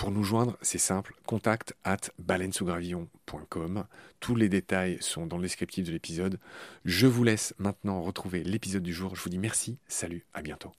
Pour 0.00 0.12
nous 0.12 0.24
joindre, 0.24 0.56
c'est 0.62 0.78
simple, 0.78 1.14
contact 1.26 1.74
at 1.84 1.98
baleinesougravillon.com. 2.18 3.84
Tous 4.18 4.34
les 4.34 4.48
détails 4.48 4.96
sont 5.02 5.26
dans 5.26 5.36
le 5.36 5.42
descriptif 5.42 5.84
de 5.84 5.92
l'épisode. 5.92 6.40
Je 6.86 7.06
vous 7.06 7.22
laisse 7.22 7.52
maintenant 7.58 8.00
retrouver 8.00 8.42
l'épisode 8.42 8.82
du 8.82 8.94
jour. 8.94 9.14
Je 9.14 9.22
vous 9.22 9.28
dis 9.28 9.36
merci, 9.36 9.78
salut, 9.88 10.24
à 10.32 10.40
bientôt. 10.40 10.72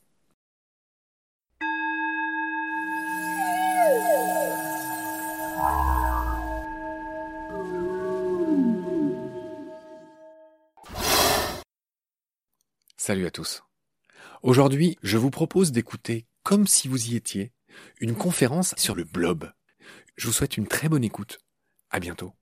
Salut 12.98 13.28
à 13.28 13.30
tous. 13.32 13.62
Aujourd'hui, 14.42 14.98
je 15.04 15.20
vous 15.20 15.30
propose 15.30 15.72
d'écouter 15.72 16.26
comme 16.42 16.66
si 16.66 16.88
vous 16.88 17.12
y 17.12 17.16
étiez 17.16 17.52
une 18.00 18.16
conférence 18.16 18.74
sur 18.78 18.96
le 18.96 19.04
blob. 19.04 19.52
Je 20.16 20.28
vous 20.28 20.34
souhaite 20.34 20.58
une 20.58 20.68
très 20.68 20.90
bonne 20.90 21.04
écoute. 21.04 21.40
À 21.90 22.00
bientôt. 22.00 22.34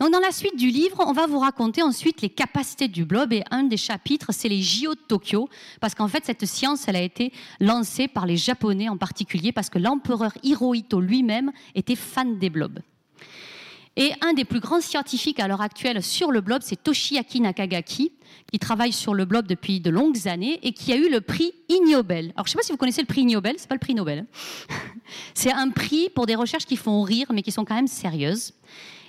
Donc 0.00 0.12
dans 0.12 0.20
la 0.20 0.32
suite 0.32 0.56
du 0.56 0.68
livre, 0.68 1.02
on 1.06 1.12
va 1.12 1.26
vous 1.26 1.38
raconter 1.38 1.82
ensuite 1.82 2.20
les 2.20 2.28
capacités 2.28 2.88
du 2.88 3.04
blob 3.04 3.32
et 3.32 3.42
un 3.50 3.62
des 3.62 3.76
chapitres, 3.76 4.32
c'est 4.32 4.48
les 4.48 4.62
JO 4.62 4.94
de 4.94 5.00
Tokyo, 5.08 5.48
parce 5.80 5.94
qu'en 5.94 6.08
fait 6.08 6.24
cette 6.24 6.44
science, 6.44 6.86
elle 6.88 6.96
a 6.96 7.02
été 7.02 7.32
lancée 7.60 8.08
par 8.08 8.26
les 8.26 8.36
Japonais 8.36 8.88
en 8.88 8.96
particulier, 8.96 9.52
parce 9.52 9.70
que 9.70 9.78
l'empereur 9.78 10.32
Hirohito 10.42 11.00
lui-même 11.00 11.52
était 11.74 11.96
fan 11.96 12.38
des 12.38 12.50
blobs. 12.50 12.80
Et 13.96 14.12
un 14.22 14.32
des 14.32 14.44
plus 14.44 14.58
grands 14.58 14.80
scientifiques 14.80 15.38
à 15.38 15.46
l'heure 15.46 15.60
actuelle 15.60 16.02
sur 16.02 16.32
le 16.32 16.40
blob, 16.40 16.62
c'est 16.64 16.82
Toshiaki 16.82 17.40
Nakagaki, 17.40 18.12
qui 18.50 18.58
travaille 18.58 18.92
sur 18.92 19.14
le 19.14 19.24
blob 19.24 19.46
depuis 19.46 19.80
de 19.80 19.90
longues 19.90 20.26
années 20.26 20.58
et 20.62 20.72
qui 20.72 20.92
a 20.92 20.96
eu 20.96 21.08
le 21.08 21.20
prix 21.20 21.52
Ig 21.68 21.82
Nobel. 21.88 22.32
Alors, 22.34 22.46
je 22.46 22.50
ne 22.50 22.52
sais 22.52 22.56
pas 22.56 22.62
si 22.64 22.72
vous 22.72 22.78
connaissez 22.78 23.02
le 23.02 23.06
prix 23.06 23.20
Ig 23.20 23.30
Nobel, 23.30 23.54
c'est 23.56 23.68
pas 23.68 23.76
le 23.76 23.80
prix 23.80 23.94
Nobel. 23.94 24.26
c'est 25.34 25.52
un 25.52 25.70
prix 25.70 26.08
pour 26.12 26.26
des 26.26 26.34
recherches 26.34 26.66
qui 26.66 26.76
font 26.76 27.02
rire, 27.02 27.28
mais 27.32 27.42
qui 27.42 27.52
sont 27.52 27.64
quand 27.64 27.76
même 27.76 27.86
sérieuses. 27.86 28.52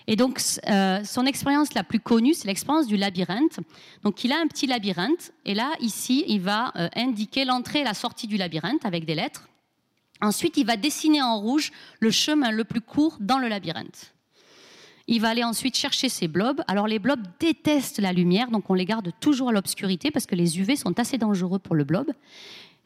Et 0.07 0.15
donc, 0.15 0.39
euh, 0.67 1.03
son 1.03 1.25
expérience 1.25 1.73
la 1.73 1.83
plus 1.83 1.99
connue, 1.99 2.35
c'est 2.35 2.47
l'expérience 2.47 2.85
du 2.85 2.95
labyrinthe. 2.95 3.59
Donc, 4.03 4.23
il 4.23 4.31
a 4.31 4.39
un 4.39 4.45
petit 4.45 4.67
labyrinthe, 4.67 5.31
et 5.45 5.55
là, 5.55 5.71
ici, 5.79 6.23
il 6.27 6.41
va 6.41 6.71
euh, 6.75 6.89
indiquer 6.95 7.43
l'entrée 7.43 7.79
et 7.79 7.83
la 7.83 7.95
sortie 7.95 8.27
du 8.27 8.37
labyrinthe 8.37 8.85
avec 8.85 9.05
des 9.05 9.15
lettres. 9.15 9.49
Ensuite, 10.21 10.57
il 10.57 10.65
va 10.65 10.77
dessiner 10.77 11.23
en 11.23 11.39
rouge 11.39 11.71
le 11.99 12.11
chemin 12.11 12.51
le 12.51 12.63
plus 12.63 12.81
court 12.81 13.17
dans 13.19 13.39
le 13.39 13.47
labyrinthe. 13.47 14.14
Il 15.07 15.21
va 15.21 15.29
aller 15.29 15.43
ensuite 15.43 15.77
chercher 15.77 16.09
ses 16.09 16.27
blobs. 16.27 16.61
Alors 16.67 16.87
les 16.87 16.99
blobs 16.99 17.21
détestent 17.39 17.99
la 17.99 18.11
lumière, 18.11 18.49
donc 18.49 18.69
on 18.69 18.73
les 18.73 18.85
garde 18.85 19.11
toujours 19.19 19.49
à 19.49 19.51
l'obscurité 19.51 20.09
parce 20.09 20.25
que 20.25 20.35
les 20.35 20.59
UV 20.59 20.75
sont 20.75 20.99
assez 20.99 21.17
dangereux 21.17 21.59
pour 21.59 21.75
le 21.75 21.83
blob. 21.83 22.11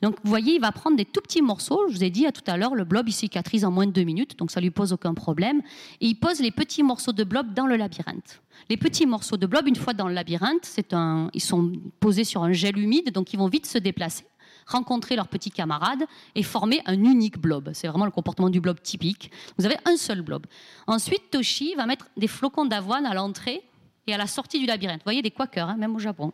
Donc 0.01 0.15
vous 0.23 0.29
voyez, 0.29 0.55
il 0.55 0.61
va 0.61 0.71
prendre 0.71 0.97
des 0.97 1.05
tout 1.05 1.21
petits 1.21 1.41
morceaux. 1.41 1.81
Je 1.89 1.95
vous 1.95 2.03
ai 2.03 2.09
dit 2.09 2.25
à 2.25 2.31
tout 2.31 2.43
à 2.47 2.57
l'heure, 2.57 2.75
le 2.75 2.83
blob 2.83 3.07
il 3.07 3.13
cicatrise 3.13 3.65
en 3.65 3.71
moins 3.71 3.85
de 3.85 3.91
deux 3.91 4.03
minutes, 4.03 4.37
donc 4.37 4.51
ça 4.51 4.61
lui 4.61 4.71
pose 4.71 4.93
aucun 4.93 5.13
problème. 5.13 5.61
Et 6.01 6.07
il 6.07 6.15
pose 6.15 6.39
les 6.39 6.51
petits 6.51 6.83
morceaux 6.83 7.11
de 7.11 7.23
blob 7.23 7.53
dans 7.53 7.67
le 7.67 7.75
labyrinthe. 7.75 8.41
Les 8.69 8.77
petits 8.77 9.05
morceaux 9.05 9.37
de 9.37 9.45
blob, 9.45 9.67
une 9.67 9.75
fois 9.75 9.93
dans 9.93 10.07
le 10.07 10.13
labyrinthe, 10.13 10.79
ils 11.33 11.41
sont 11.41 11.71
posés 11.99 12.23
sur 12.25 12.43
un 12.43 12.51
gel 12.51 12.77
humide, 12.77 13.11
donc 13.11 13.33
ils 13.33 13.37
vont 13.37 13.47
vite 13.47 13.65
se 13.65 13.77
déplacer 13.77 14.25
rencontrer 14.69 15.15
leurs 15.15 15.27
petits 15.27 15.51
camarades 15.51 16.03
et 16.35 16.43
former 16.43 16.81
un 16.85 17.03
unique 17.03 17.39
blob. 17.39 17.71
C'est 17.73 17.87
vraiment 17.87 18.05
le 18.05 18.11
comportement 18.11 18.49
du 18.49 18.61
blob 18.61 18.81
typique. 18.81 19.31
Vous 19.57 19.65
avez 19.65 19.77
un 19.85 19.97
seul 19.97 20.21
blob. 20.21 20.45
Ensuite, 20.87 21.31
Toshi 21.31 21.75
va 21.75 21.85
mettre 21.85 22.07
des 22.17 22.27
flocons 22.27 22.65
d'avoine 22.65 23.05
à 23.05 23.13
l'entrée 23.13 23.63
et 24.07 24.13
à 24.13 24.17
la 24.17 24.27
sortie 24.27 24.59
du 24.59 24.65
labyrinthe. 24.65 24.99
Vous 24.99 25.05
voyez, 25.05 25.21
des 25.21 25.31
quakers, 25.31 25.69
hein, 25.69 25.77
même 25.77 25.95
au 25.95 25.99
Japon. 25.99 26.31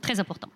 Très 0.00 0.20
important. 0.20 0.48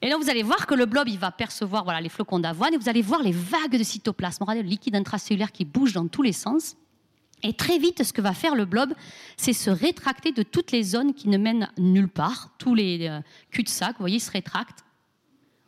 Et 0.00 0.08
là, 0.08 0.16
vous 0.16 0.28
allez 0.28 0.42
voir 0.42 0.66
que 0.66 0.74
le 0.74 0.84
blob, 0.84 1.08
il 1.08 1.18
va 1.18 1.30
percevoir 1.30 1.84
voilà, 1.84 2.00
les 2.00 2.08
flocons 2.08 2.40
d'avoine 2.40 2.74
et 2.74 2.76
vous 2.76 2.88
allez 2.88 3.02
voir 3.02 3.22
les 3.22 3.32
vagues 3.32 3.78
de 3.78 3.84
cytoplasme. 3.84 4.44
Le 4.48 4.60
liquide 4.60 4.96
intracellulaire 4.96 5.52
qui 5.52 5.64
bouge 5.64 5.92
dans 5.92 6.08
tous 6.08 6.22
les 6.22 6.32
sens. 6.32 6.76
Et 7.44 7.54
très 7.54 7.78
vite, 7.78 8.02
ce 8.02 8.12
que 8.12 8.20
va 8.20 8.34
faire 8.34 8.54
le 8.54 8.64
blob, 8.64 8.94
c'est 9.36 9.52
se 9.52 9.70
rétracter 9.70 10.32
de 10.32 10.42
toutes 10.42 10.70
les 10.72 10.82
zones 10.82 11.14
qui 11.14 11.28
ne 11.28 11.38
mènent 11.38 11.68
nulle 11.76 12.08
part. 12.08 12.50
Tous 12.58 12.74
les 12.74 13.08
euh, 13.08 13.20
cul-de-sac, 13.50 13.96
vous 13.96 14.02
voyez, 14.02 14.18
se 14.18 14.30
rétractent 14.30 14.81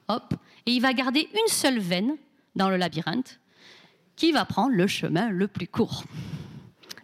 hop, 0.09 0.34
et 0.66 0.72
il 0.72 0.81
va 0.81 0.92
garder 0.92 1.28
une 1.32 1.48
seule 1.48 1.78
veine 1.78 2.16
dans 2.56 2.70
le 2.70 2.76
labyrinthe 2.76 3.41
qui 4.16 4.33
va 4.33 4.45
prendre 4.45 4.74
le 4.74 4.86
chemin 4.86 5.30
le 5.30 5.48
plus 5.48 5.66
court. 5.66 6.04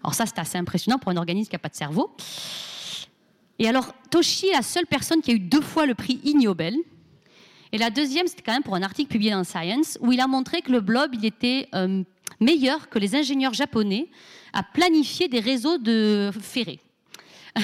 Alors 0.02 0.14
ça, 0.14 0.26
c'est 0.26 0.38
assez 0.38 0.58
impressionnant 0.58 0.98
pour 0.98 1.10
un 1.10 1.16
organisme 1.16 1.50
qui 1.50 1.54
n'a 1.54 1.60
pas 1.60 1.68
de 1.68 1.74
cerveau. 1.74 2.14
Et 3.58 3.68
alors, 3.68 3.92
Toshi 4.10 4.48
est 4.48 4.54
la 4.54 4.62
seule 4.62 4.86
personne 4.86 5.20
qui 5.20 5.30
a 5.30 5.34
eu 5.34 5.38
deux 5.38 5.60
fois 5.60 5.86
le 5.86 5.94
prix 5.94 6.20
Ig 6.24 6.36
Nobel. 6.42 6.76
Et 7.72 7.78
la 7.78 7.90
deuxième, 7.90 8.26
c'était 8.26 8.42
quand 8.42 8.54
même 8.54 8.62
pour 8.62 8.74
un 8.74 8.82
article 8.82 9.10
publié 9.10 9.32
dans 9.32 9.44
Science, 9.44 9.98
où 10.00 10.12
il 10.12 10.20
a 10.20 10.26
montré 10.26 10.62
que 10.62 10.72
le 10.72 10.80
blob, 10.80 11.14
il 11.14 11.24
était 11.24 11.68
euh, 11.74 12.02
meilleur 12.40 12.88
que 12.88 12.98
les 12.98 13.14
ingénieurs 13.14 13.52
japonais 13.52 14.08
à 14.52 14.62
planifier 14.62 15.28
des 15.28 15.40
réseaux 15.40 15.78
de 15.78 16.30
ferrés. 16.40 16.80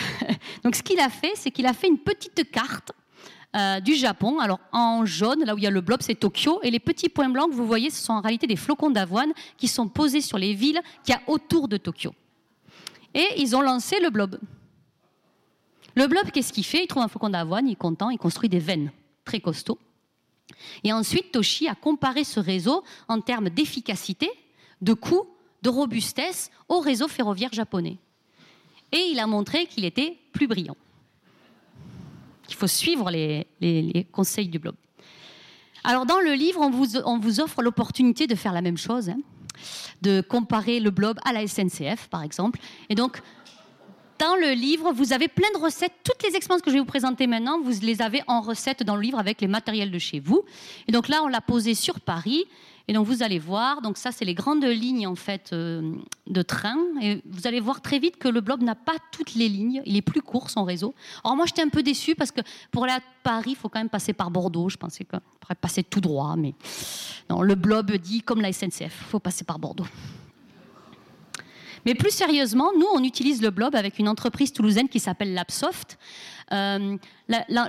Donc 0.62 0.76
ce 0.76 0.82
qu'il 0.82 1.00
a 1.00 1.08
fait, 1.08 1.32
c'est 1.34 1.50
qu'il 1.50 1.66
a 1.66 1.72
fait 1.72 1.88
une 1.88 1.98
petite 1.98 2.50
carte 2.50 2.92
euh, 3.56 3.80
du 3.80 3.94
Japon. 3.94 4.38
Alors 4.38 4.60
en 4.72 5.06
jaune, 5.06 5.44
là 5.44 5.54
où 5.54 5.58
il 5.58 5.64
y 5.64 5.66
a 5.66 5.70
le 5.70 5.80
blob, 5.80 6.00
c'est 6.02 6.14
Tokyo. 6.14 6.60
Et 6.62 6.70
les 6.70 6.78
petits 6.78 7.08
points 7.08 7.28
blancs 7.28 7.50
que 7.50 7.54
vous 7.54 7.66
voyez, 7.66 7.90
ce 7.90 8.04
sont 8.04 8.12
en 8.12 8.20
réalité 8.20 8.46
des 8.46 8.56
flocons 8.56 8.90
d'avoine 8.90 9.32
qui 9.56 9.68
sont 9.68 9.88
posés 9.88 10.20
sur 10.20 10.38
les 10.38 10.54
villes 10.54 10.80
qu'il 11.04 11.14
y 11.14 11.18
a 11.18 11.22
autour 11.26 11.68
de 11.68 11.76
Tokyo. 11.76 12.14
Et 13.14 13.26
ils 13.38 13.56
ont 13.56 13.62
lancé 13.62 13.98
le 14.00 14.10
blob. 14.10 14.38
Le 15.94 16.06
blob, 16.06 16.30
qu'est-ce 16.30 16.52
qu'il 16.52 16.64
fait? 16.64 16.84
Il 16.84 16.86
trouve 16.86 17.02
un 17.02 17.08
flocon 17.08 17.30
d'avoine, 17.30 17.66
il 17.66 17.72
est 17.72 17.76
content, 17.76 18.10
il 18.10 18.18
construit 18.18 18.50
des 18.50 18.58
veines 18.58 18.92
très 19.24 19.40
costauds. 19.40 19.78
Et 20.84 20.92
ensuite, 20.92 21.32
Toshi 21.32 21.68
a 21.68 21.74
comparé 21.74 22.24
ce 22.24 22.38
réseau 22.38 22.84
en 23.08 23.20
termes 23.20 23.48
d'efficacité, 23.48 24.30
de 24.82 24.92
coût, 24.92 25.26
de 25.62 25.70
robustesse 25.70 26.50
au 26.68 26.80
réseau 26.80 27.08
ferroviaire 27.08 27.52
japonais. 27.52 27.96
Et 28.92 29.08
il 29.10 29.18
a 29.18 29.26
montré 29.26 29.66
qu'il 29.66 29.84
était 29.84 30.18
plus 30.32 30.46
brillant. 30.46 30.76
Il 32.48 32.54
faut 32.54 32.66
suivre 32.66 33.10
les, 33.10 34.06
conseils 34.12 34.48
du 34.48 34.58
blog. 34.58 34.74
Alors 35.84 36.06
dans 36.06 36.20
le 36.20 36.32
livre, 36.32 36.60
on 36.60 36.70
vous, 37.18 37.40
offre 37.40 37.62
l'opportunité 37.62 38.26
de 38.26 38.34
faire 38.34 38.52
la 38.52 38.62
même 38.62 38.76
chose, 38.76 39.08
hein, 39.08 39.18
de 40.02 40.20
comparer 40.20 40.80
le 40.80 40.90
blob 40.90 41.18
à 41.24 41.32
la 41.32 41.46
SNCF, 41.46 42.08
par 42.08 42.22
exemple. 42.22 42.58
Et 42.88 42.94
donc, 42.94 43.20
dans 44.18 44.34
le 44.34 44.52
livre, 44.52 44.92
vous 44.92 45.12
avez 45.12 45.28
plein 45.28 45.50
de 45.54 45.58
recettes. 45.58 45.92
Toutes 46.02 46.22
les 46.22 46.36
expériences 46.36 46.62
que 46.62 46.70
je 46.70 46.76
vais 46.76 46.80
vous 46.80 46.86
présenter 46.86 47.26
maintenant, 47.26 47.60
vous 47.60 47.80
les 47.82 48.00
avez 48.00 48.22
en 48.26 48.40
recette 48.40 48.82
dans 48.82 48.96
le 48.96 49.02
livre 49.02 49.18
avec 49.18 49.40
les 49.40 49.46
matériels 49.46 49.90
de 49.90 49.98
chez 49.98 50.20
vous. 50.20 50.42
Et 50.88 50.92
donc 50.92 51.08
là, 51.08 51.22
on 51.22 51.28
l'a 51.28 51.40
posé 51.42 51.74
sur 51.74 52.00
Paris. 52.00 52.46
Et 52.88 52.92
donc 52.92 53.06
vous 53.06 53.22
allez 53.22 53.40
voir, 53.40 53.82
donc 53.82 53.96
ça 53.96 54.12
c'est 54.12 54.24
les 54.24 54.34
grandes 54.34 54.64
lignes 54.64 55.08
en 55.08 55.16
fait 55.16 55.50
euh, 55.52 55.92
de 56.28 56.42
train. 56.42 56.76
Et 57.02 57.20
vous 57.26 57.46
allez 57.46 57.58
voir 57.58 57.80
très 57.80 57.98
vite 57.98 58.16
que 58.16 58.28
le 58.28 58.40
blob 58.40 58.62
n'a 58.62 58.76
pas 58.76 58.96
toutes 59.10 59.34
les 59.34 59.48
lignes. 59.48 59.82
Il 59.86 59.96
est 59.96 60.02
plus 60.02 60.22
court 60.22 60.50
son 60.50 60.62
réseau. 60.62 60.94
Alors 61.24 61.36
moi 61.36 61.46
j'étais 61.46 61.62
un 61.62 61.68
peu 61.68 61.82
déçue 61.82 62.14
parce 62.14 62.30
que 62.30 62.40
pour 62.70 62.84
aller 62.84 62.92
à 62.92 63.00
Paris, 63.24 63.50
il 63.50 63.56
faut 63.56 63.68
quand 63.68 63.80
même 63.80 63.88
passer 63.88 64.12
par 64.12 64.30
Bordeaux. 64.30 64.68
Je 64.68 64.76
pensais 64.76 65.04
qu'on 65.04 65.20
pourrait 65.40 65.56
passer 65.56 65.82
tout 65.82 66.00
droit, 66.00 66.36
mais 66.36 66.54
non. 67.28 67.42
Le 67.42 67.56
blob 67.56 67.90
dit 67.96 68.22
comme 68.22 68.40
la 68.40 68.52
SNCF, 68.52 68.80
il 68.80 68.90
faut 68.90 69.20
passer 69.20 69.44
par 69.44 69.58
Bordeaux. 69.58 69.86
Mais 71.86 71.94
plus 71.94 72.10
sérieusement, 72.10 72.72
nous, 72.76 72.86
on 72.94 73.04
utilise 73.04 73.40
le 73.40 73.50
blob 73.50 73.76
avec 73.76 74.00
une 74.00 74.08
entreprise 74.08 74.52
toulousaine 74.52 74.88
qui 74.88 74.98
s'appelle 74.98 75.32
Lapsoft. 75.34 75.98
Euh, 76.52 76.96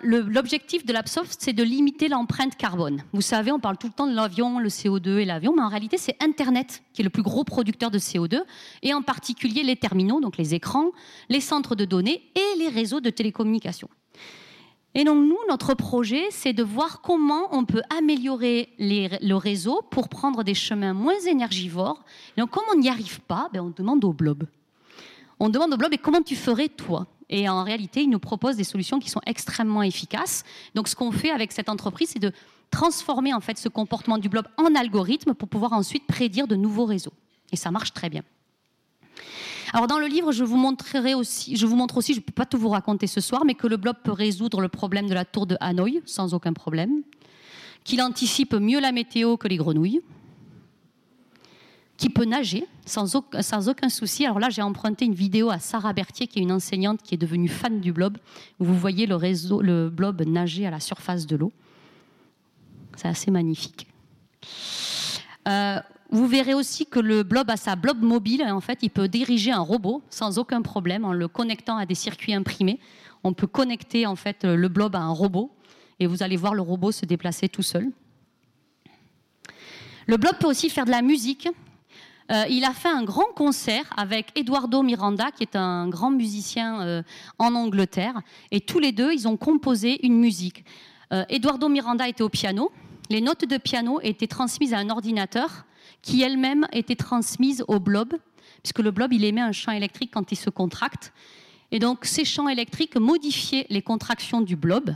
l'objectif 0.04 0.86
de 0.88 0.92
Lapsoft, 0.92 1.38
c'est 1.40 1.54
de 1.54 1.62
limiter 1.62 2.10
l'empreinte 2.10 2.58
carbone. 2.58 3.04
Vous 3.14 3.22
savez, 3.22 3.52
on 3.52 3.60
parle 3.60 3.78
tout 3.78 3.86
le 3.86 3.94
temps 3.94 4.08
de 4.08 4.16
l'avion, 4.16 4.58
le 4.58 4.70
CO2 4.70 5.20
et 5.20 5.26
l'avion, 5.26 5.54
mais 5.56 5.62
en 5.62 5.70
réalité, 5.70 6.00
c'est 6.00 6.16
Internet 6.20 6.82
qui 6.94 7.02
est 7.02 7.04
le 7.04 7.12
plus 7.12 7.22
gros 7.22 7.44
producteur 7.44 7.92
de 7.92 8.00
CO2, 8.00 8.42
et 8.82 8.94
en 8.96 9.04
particulier 9.04 9.62
les 9.62 9.76
terminaux, 9.76 10.20
donc 10.20 10.38
les 10.38 10.56
écrans, 10.56 10.92
les 11.30 11.42
centres 11.42 11.76
de 11.76 11.86
données 11.86 12.24
et 12.34 12.58
les 12.58 12.70
réseaux 12.70 13.02
de 13.02 13.12
télécommunications. 13.12 13.90
Et 14.98 15.04
donc 15.04 15.28
nous, 15.28 15.38
notre 15.48 15.76
projet, 15.76 16.26
c'est 16.32 16.54
de 16.54 16.64
voir 16.64 17.02
comment 17.02 17.56
on 17.56 17.66
peut 17.66 17.84
améliorer 17.96 18.70
le 18.80 19.36
réseau 19.36 19.84
pour 19.92 20.10
prendre 20.10 20.44
des 20.44 20.56
chemins 20.56 20.94
moins 20.94 21.20
énergivores. 21.28 22.04
Et 22.36 22.42
donc 22.42 22.50
comme 22.50 22.64
on 22.74 22.80
n'y 22.80 22.90
arrive 22.90 23.22
pas, 23.22 23.48
ben, 23.54 23.62
on 23.62 23.70
demande 23.70 24.04
au 24.04 24.12
blob. 24.12 24.46
On 25.40 25.50
demande 25.50 25.72
au 25.72 25.78
blob, 25.78 25.94
et 25.94 26.00
comment 26.00 26.24
tu 26.24 26.36
ferais 26.36 26.68
toi? 26.68 27.06
Et 27.30 27.48
en 27.48 27.64
réalité, 27.64 28.02
il 28.02 28.10
nous 28.10 28.18
propose 28.18 28.56
des 28.56 28.64
solutions 28.64 28.98
qui 28.98 29.12
sont 29.12 29.22
extrêmement 29.28 29.84
efficaces. 29.84 30.44
Donc 30.74 30.88
ce 30.88 30.96
qu'on 30.96 31.12
fait 31.12 31.30
avec 31.30 31.52
cette 31.52 31.70
entreprise, 31.70 32.10
c'est 32.14 32.20
de 32.20 32.32
transformer 32.72 33.36
en 33.36 33.40
fait 33.40 33.60
ce 33.60 33.70
comportement 33.70 34.18
du 34.18 34.30
blob 34.30 34.48
en 34.58 34.74
algorithme 34.74 35.36
pour 35.36 35.48
pouvoir 35.48 35.74
ensuite 35.74 36.08
prédire 36.08 36.48
de 36.48 36.56
nouveaux 36.56 36.86
réseaux. 36.86 37.14
Et 37.52 37.56
ça 37.56 37.70
marche 37.70 37.94
très 37.94 38.10
bien. 38.10 38.24
Alors 39.74 39.88
dans 39.88 40.00
le 40.00 40.08
livre, 40.08 40.32
je 40.32 40.44
vous 40.44 40.56
montrerai 40.56 41.14
aussi, 41.14 41.56
je 41.56 41.66
vous 41.66 41.76
montre 41.76 41.98
aussi, 41.98 42.14
je 42.14 42.20
ne 42.20 42.24
peux 42.24 42.32
pas 42.32 42.46
tout 42.46 42.58
vous 42.58 42.70
raconter 42.70 43.08
ce 43.08 43.20
soir, 43.20 43.44
mais 43.46 43.54
que 43.54 43.68
le 43.68 43.78
blob 43.78 43.98
peut 44.04 44.12
résoudre 44.12 44.62
le 44.62 44.70
problème 44.70 45.08
de 45.08 45.14
la 45.14 45.26
tour 45.26 45.46
de 45.46 45.58
Hanoï 45.60 46.02
sans 46.06 46.34
aucun 46.34 46.54
problème, 46.54 47.04
qu'il 47.84 48.02
anticipe 48.02 48.54
mieux 48.54 48.80
la 48.80 48.92
météo 48.92 49.38
que 49.38 49.48
les 49.48 49.58
grenouilles, 49.58 50.02
qu'il 51.98 52.14
peut 52.14 52.26
nager 52.26 52.66
sans 52.86 53.16
aucun, 53.16 53.90
souci. 53.90 54.26
Alors 54.26 54.40
là, 54.40 54.50
j'ai 54.50 54.62
emprunté 54.62 55.06
une 55.06 55.16
vidéo 55.16 55.50
à 55.50 55.60
Sarah 55.60 55.94
Berthier, 55.94 56.28
qui 56.28 56.40
est 56.40 56.44
une 56.44 56.52
enseignante 56.52 57.02
qui 57.02 57.16
est 57.16 57.18
devenue 57.18 57.50
fan 57.50 57.82
du 57.82 57.92
blob, 57.92 58.18
vous 58.60 58.78
voyez 58.78 59.06
le 59.08 59.90
blob 59.90 60.22
nager 60.22 60.66
à 60.66 60.72
la 60.72 60.80
surface 60.80 61.26
de 61.26 61.36
l'eau. 61.36 61.52
C'est 62.96 63.08
assez 63.08 63.32
magnifique. 63.32 63.88
Euh, 65.48 65.80
vous 66.10 66.28
verrez 66.28 66.54
aussi 66.54 66.86
que 66.86 67.00
le 67.00 67.24
blob 67.24 67.50
a 67.50 67.58
sa 67.58 67.76
blob 67.76 68.02
mobile. 68.02 68.44
En 68.44 68.62
fait, 68.62 68.80
il 68.82 68.90
peut 68.90 69.08
diriger 69.08 69.52
un 69.52 69.60
robot 69.60 70.02
sans 70.10 70.38
aucun 70.40 70.62
problème 70.62 71.04
en 71.04 71.14
le 71.14 71.28
connectant 71.28 71.78
à 71.78 71.86
des 71.86 71.96
circuits 71.96 72.34
imprimés. 72.34 72.80
On 73.24 73.34
peut 73.34 73.48
connecter 73.48 74.06
en 74.06 74.16
fait 74.16 74.44
le 74.44 74.68
blob 74.70 74.96
à 74.96 75.00
un 75.00 75.12
robot 75.12 75.52
et 76.00 76.08
vous 76.08 76.24
allez 76.24 76.38
voir 76.38 76.54
le 76.54 76.62
robot 76.62 76.92
se 76.92 77.06
déplacer 77.06 77.50
tout 77.50 77.64
seul. 77.64 77.92
Le 80.06 80.18
blob 80.18 80.38
peut 80.40 80.48
aussi 80.48 80.70
faire 80.70 80.86
de 80.86 80.92
la 80.92 81.02
musique. 81.02 81.50
Euh, 82.32 82.46
il 82.50 82.64
a 82.64 82.72
fait 82.72 82.90
un 82.90 83.04
grand 83.04 83.32
concert 83.36 83.86
avec 83.96 84.38
Eduardo 84.38 84.84
Miranda, 84.84 85.32
qui 85.32 85.44
est 85.44 85.56
un 85.56 85.88
grand 85.88 86.12
musicien 86.12 86.82
euh, 86.82 87.04
en 87.40 87.56
Angleterre, 87.56 88.20
et 88.52 88.60
tous 88.60 88.80
les 88.80 88.92
deux, 88.92 89.14
ils 89.14 89.28
ont 89.28 89.38
composé 89.38 90.06
une 90.06 90.18
musique. 90.18 90.66
Euh, 91.14 91.24
Eduardo 91.30 91.70
Miranda 91.70 92.08
était 92.08 92.24
au 92.24 92.30
piano. 92.30 92.72
Les 93.10 93.22
notes 93.22 93.46
de 93.46 93.58
piano 93.58 94.00
étaient 94.02 94.28
transmises 94.28 94.74
à 94.74 94.80
un 94.80 94.90
ordinateur 94.90 95.66
qui 96.08 96.22
elle-même 96.22 96.66
était 96.72 96.96
transmise 96.96 97.66
au 97.68 97.82
blob, 97.82 98.14
puisque 98.64 98.80
le 98.80 98.92
blob, 98.92 99.12
il 99.12 99.26
émet 99.26 99.42
un 99.42 99.52
champ 99.52 99.74
électrique 99.74 100.12
quand 100.14 100.32
il 100.32 100.38
se 100.38 100.50
contracte. 100.50 101.12
Et 101.72 101.80
donc, 101.80 102.06
ces 102.06 102.24
champs 102.24 102.48
électriques 102.48 102.96
modifiaient 102.96 103.68
les 103.70 103.82
contractions 103.82 104.40
du 104.40 104.56
blob. 104.56 104.96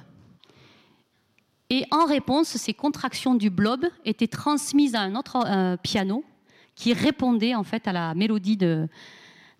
Et 1.69 1.83
en 1.91 2.05
réponse, 2.05 2.47
ces 2.47 2.73
contractions 2.73 3.35
du 3.35 3.49
blob 3.49 3.85
étaient 4.05 4.29
transmises 4.29 4.95
à 4.95 5.01
un 5.01 5.15
autre 5.15 5.43
euh, 5.45 5.75
piano 5.75 6.23
qui 6.75 6.93
répondait 6.93 7.55
en 7.55 7.63
fait 7.65 7.89
à 7.89 7.91
la 7.91 8.13
mélodie 8.13 8.55
de, 8.55 8.87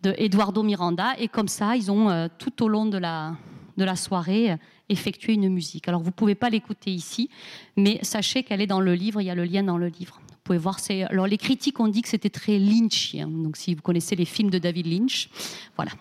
Eduardo 0.06 0.64
Miranda. 0.64 1.16
Et 1.20 1.28
comme 1.28 1.50
ça, 1.50 1.76
ils 1.76 1.92
ont 1.92 2.10
euh, 2.10 2.30
tout 2.38 2.64
au 2.64 2.70
long 2.70 2.86
de 2.86 2.98
la, 2.98 3.36
de 3.76 3.84
la 3.84 3.98
soirée 3.98 4.56
effectué 4.88 5.34
une 5.34 5.50
musique. 5.50 5.90
Alors, 5.90 6.00
vous 6.00 6.12
ne 6.12 6.20
pouvez 6.22 6.36
pas 6.36 6.50
l'écouter 6.50 6.92
ici, 6.92 7.30
mais 7.76 8.00
sachez 8.04 8.44
qu'elle 8.44 8.62
est 8.62 8.68
dans 8.68 8.80
le 8.80 8.96
livre, 8.96 9.20
il 9.20 9.26
y 9.26 9.30
a 9.30 9.36
le 9.36 9.44
lien 9.44 9.64
dans 9.64 9.78
le 9.78 9.88
livre 9.88 10.22
pouvez 10.44 10.58
voir, 10.58 10.80
c'est 10.80 11.04
alors 11.04 11.28
les 11.28 11.38
critiques 11.38 11.80
ont 11.80 11.88
dit 11.88 12.02
que 12.02 12.10
c'était 12.10 12.30
très 12.30 12.58
lynchien. 12.58 13.28
Donc 13.28 13.58
si 13.58 13.76
vous 13.76 13.82
connaissez 13.82 14.16
les 14.16 14.26
films 14.26 14.50
de 14.50 14.58
David 14.58 14.88
Lynch, 14.88 15.30
voilà. 15.76 15.92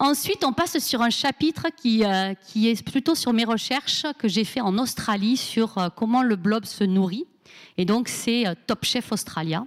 Ensuite, 0.00 0.44
on 0.44 0.52
passe 0.52 0.78
sur 0.78 1.02
un 1.02 1.10
chapitre 1.10 1.66
qui, 1.76 2.04
euh, 2.04 2.32
qui 2.34 2.68
est 2.68 2.84
plutôt 2.84 3.16
sur 3.16 3.32
mes 3.32 3.44
recherches 3.44 4.06
que 4.18 4.28
j'ai 4.28 4.44
fait 4.44 4.60
en 4.60 4.78
Australie 4.78 5.36
sur 5.36 5.76
euh, 5.76 5.88
comment 5.94 6.22
le 6.22 6.36
blob 6.36 6.66
se 6.66 6.84
nourrit. 6.84 7.26
Et 7.78 7.84
donc, 7.84 8.08
c'est 8.08 8.46
euh, 8.46 8.54
Top 8.68 8.84
Chef 8.84 9.10
Australia. 9.10 9.66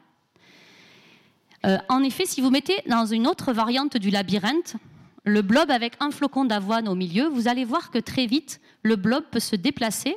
en 1.90 2.02
effet, 2.04 2.26
si 2.26 2.40
vous 2.40 2.50
mettez 2.50 2.78
dans 2.88 3.06
une 3.06 3.28
autre 3.28 3.52
variante 3.52 3.98
du 3.98 4.10
labyrinthe, 4.10 4.78
le 5.26 5.42
blob 5.42 5.70
avec 5.70 5.94
un 6.00 6.12
flocon 6.12 6.46
d'avoine 6.46 6.88
au 6.88 6.96
milieu, 6.96 7.28
vous 7.28 7.50
allez 7.50 7.66
voir 7.66 7.92
que 7.92 8.00
très 8.00 8.26
vite, 8.26 8.62
le 8.84 8.96
blob 8.96 9.26
peut 9.32 9.42
se 9.42 9.58
déplacer 9.58 10.16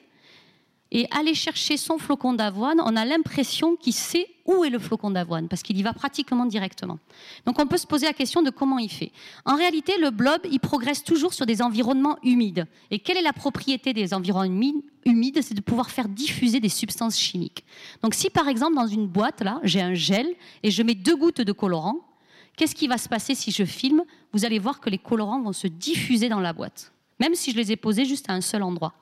et 0.94 1.08
aller 1.10 1.34
chercher 1.34 1.76
son 1.76 1.98
flocon 1.98 2.34
d'avoine, 2.34 2.80
on 2.80 2.94
a 2.94 3.04
l'impression 3.04 3.74
qu'il 3.74 3.92
sait 3.92 4.28
où 4.46 4.64
est 4.64 4.70
le 4.70 4.78
flocon 4.78 5.10
d'avoine, 5.10 5.48
parce 5.48 5.62
qu'il 5.62 5.76
y 5.76 5.82
va 5.82 5.92
pratiquement 5.92 6.46
directement. 6.46 7.00
Donc 7.46 7.58
on 7.58 7.66
peut 7.66 7.78
se 7.78 7.86
poser 7.86 8.06
la 8.06 8.12
question 8.12 8.42
de 8.42 8.50
comment 8.50 8.78
il 8.78 8.90
fait. 8.90 9.10
En 9.44 9.56
réalité, 9.56 9.94
le 10.00 10.10
blob, 10.10 10.40
il 10.48 10.60
progresse 10.60 11.02
toujours 11.02 11.34
sur 11.34 11.46
des 11.46 11.62
environnements 11.62 12.16
humides. 12.22 12.66
Et 12.92 13.00
quelle 13.00 13.16
est 13.16 13.22
la 13.22 13.32
propriété 13.32 13.92
des 13.92 14.14
environnements 14.14 14.82
humides 15.04 15.42
C'est 15.42 15.54
de 15.54 15.60
pouvoir 15.60 15.90
faire 15.90 16.08
diffuser 16.08 16.60
des 16.60 16.68
substances 16.68 17.18
chimiques. 17.18 17.64
Donc 18.02 18.14
si 18.14 18.30
par 18.30 18.46
exemple 18.46 18.76
dans 18.76 18.86
une 18.86 19.08
boîte, 19.08 19.42
là, 19.42 19.58
j'ai 19.64 19.80
un 19.80 19.94
gel 19.94 20.28
et 20.62 20.70
je 20.70 20.82
mets 20.84 20.94
deux 20.94 21.16
gouttes 21.16 21.40
de 21.40 21.52
colorant, 21.52 21.96
qu'est-ce 22.56 22.76
qui 22.76 22.86
va 22.86 22.98
se 22.98 23.08
passer 23.08 23.34
si 23.34 23.50
je 23.50 23.64
filme? 23.64 24.04
Vous 24.32 24.44
allez 24.44 24.60
voir 24.60 24.78
que 24.78 24.90
les 24.90 24.98
colorants 24.98 25.42
vont 25.42 25.52
se 25.52 25.66
diffuser 25.66 26.28
dans 26.28 26.40
la 26.40 26.52
boîte, 26.52 26.92
même 27.18 27.34
si 27.34 27.50
je 27.50 27.56
les 27.56 27.72
ai 27.72 27.76
posés 27.76 28.04
juste 28.04 28.30
à 28.30 28.34
un 28.34 28.40
seul 28.40 28.62
endroit. 28.62 28.94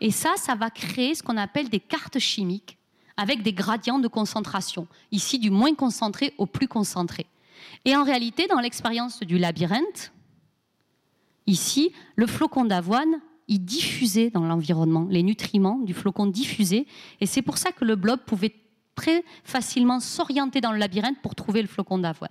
Et 0.00 0.10
ça, 0.10 0.34
ça 0.36 0.54
va 0.54 0.70
créer 0.70 1.14
ce 1.14 1.22
qu'on 1.22 1.36
appelle 1.36 1.68
des 1.68 1.80
cartes 1.80 2.18
chimiques 2.18 2.78
avec 3.16 3.42
des 3.42 3.52
gradients 3.52 3.98
de 3.98 4.08
concentration, 4.08 4.86
ici 5.10 5.38
du 5.38 5.50
moins 5.50 5.74
concentré 5.74 6.34
au 6.38 6.46
plus 6.46 6.68
concentré. 6.68 7.26
Et 7.84 7.96
en 7.96 8.04
réalité, 8.04 8.46
dans 8.46 8.60
l'expérience 8.60 9.20
du 9.20 9.38
labyrinthe, 9.38 10.12
ici, 11.46 11.92
le 12.14 12.26
flocon 12.26 12.64
d'avoine, 12.64 13.20
il 13.48 13.64
diffusait 13.64 14.30
dans 14.30 14.44
l'environnement, 14.44 15.06
les 15.10 15.22
nutriments 15.24 15.78
du 15.78 15.94
flocon 15.94 16.26
diffusaient, 16.26 16.86
et 17.20 17.26
c'est 17.26 17.42
pour 17.42 17.58
ça 17.58 17.72
que 17.72 17.84
le 17.84 17.96
blob 17.96 18.20
pouvait 18.20 18.54
très 18.94 19.24
facilement 19.42 20.00
s'orienter 20.00 20.60
dans 20.60 20.72
le 20.72 20.78
labyrinthe 20.78 21.20
pour 21.22 21.34
trouver 21.34 21.62
le 21.62 21.68
flocon 21.68 21.98
d'avoine. 21.98 22.30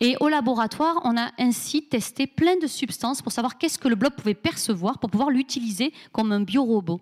Et 0.00 0.16
au 0.20 0.28
laboratoire, 0.28 1.00
on 1.04 1.16
a 1.16 1.30
ainsi 1.38 1.82
testé 1.82 2.26
plein 2.26 2.56
de 2.58 2.66
substances 2.66 3.22
pour 3.22 3.32
savoir 3.32 3.58
qu'est-ce 3.58 3.78
que 3.78 3.88
le 3.88 3.94
blob 3.94 4.14
pouvait 4.14 4.34
percevoir 4.34 4.98
pour 4.98 5.10
pouvoir 5.10 5.30
l'utiliser 5.30 5.92
comme 6.12 6.32
un 6.32 6.40
biorobot. 6.40 7.00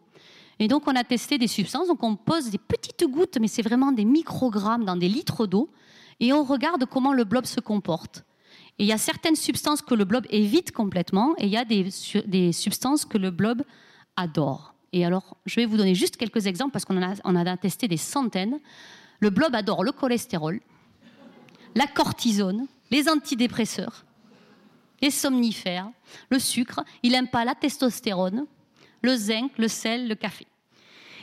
Et 0.59 0.69
donc, 0.69 0.85
on 0.87 0.97
a 0.97 1.05
testé 1.05 1.39
des 1.39 1.49
substances. 1.49 1.89
Donc, 1.89 2.03
on 2.03 2.17
pose 2.17 2.51
des 2.51 2.59
petites 2.59 3.05
gouttes, 3.05 3.39
mais 3.41 3.49
c'est 3.49 3.63
vraiment 3.63 3.93
des 3.93 4.05
microgrammes 4.05 4.85
dans 4.85 4.97
des 4.97 5.09
litres 5.09 5.47
d'eau. 5.47 5.71
Et 6.21 6.33
on 6.33 6.45
regarde 6.45 6.87
comment 6.87 7.13
le 7.13 7.25
blob 7.25 7.45
se 7.45 7.61
comporte. 7.61 8.25
Et 8.79 8.85
il 8.85 8.87
y 8.87 8.93
a 8.93 8.99
certaines 8.99 9.37
substances 9.37 9.83
que 9.83 9.95
le 9.95 10.05
blob 10.05 10.27
évite 10.31 10.73
complètement, 10.73 11.35
et 11.39 11.47
il 11.47 11.51
y 11.51 11.57
a 11.57 11.65
des, 11.65 12.53
substances 12.53 13.05
que 13.05 13.19
le 13.19 13.31
blob 13.31 13.63
adore. 14.17 14.75
Et 14.93 15.05
alors, 15.05 15.37
je 15.45 15.57
vais 15.57 15.67
vous 15.67 15.77
donner 15.77 15.95
juste 15.95 16.17
quelques 16.17 16.47
exemples 16.47 16.73
parce 16.73 16.85
qu'on 16.85 16.97
on 17.25 17.37
a 17.37 17.57
testé 17.57 17.89
des 17.89 17.97
centaines. 17.97 18.61
Le 19.21 19.31
blob 19.31 19.55
adore 19.55 19.83
le 19.83 19.93
cholestérol, 19.93 20.61
la 21.77 21.87
cortisone, 21.87 22.67
les 22.91 23.09
antidépresseurs, 23.09 24.05
les 25.03 25.11
somnifères, 25.11 25.89
le 26.31 26.39
sucre. 26.39 26.81
Il 27.03 27.13
n'aime 27.13 27.29
pas 27.29 27.45
la 27.45 27.55
testostérone, 27.55 28.47
le 29.03 29.15
zinc, 29.15 29.53
le 29.59 29.69
sel, 29.69 30.09
le 30.09 30.15
café. 30.15 30.47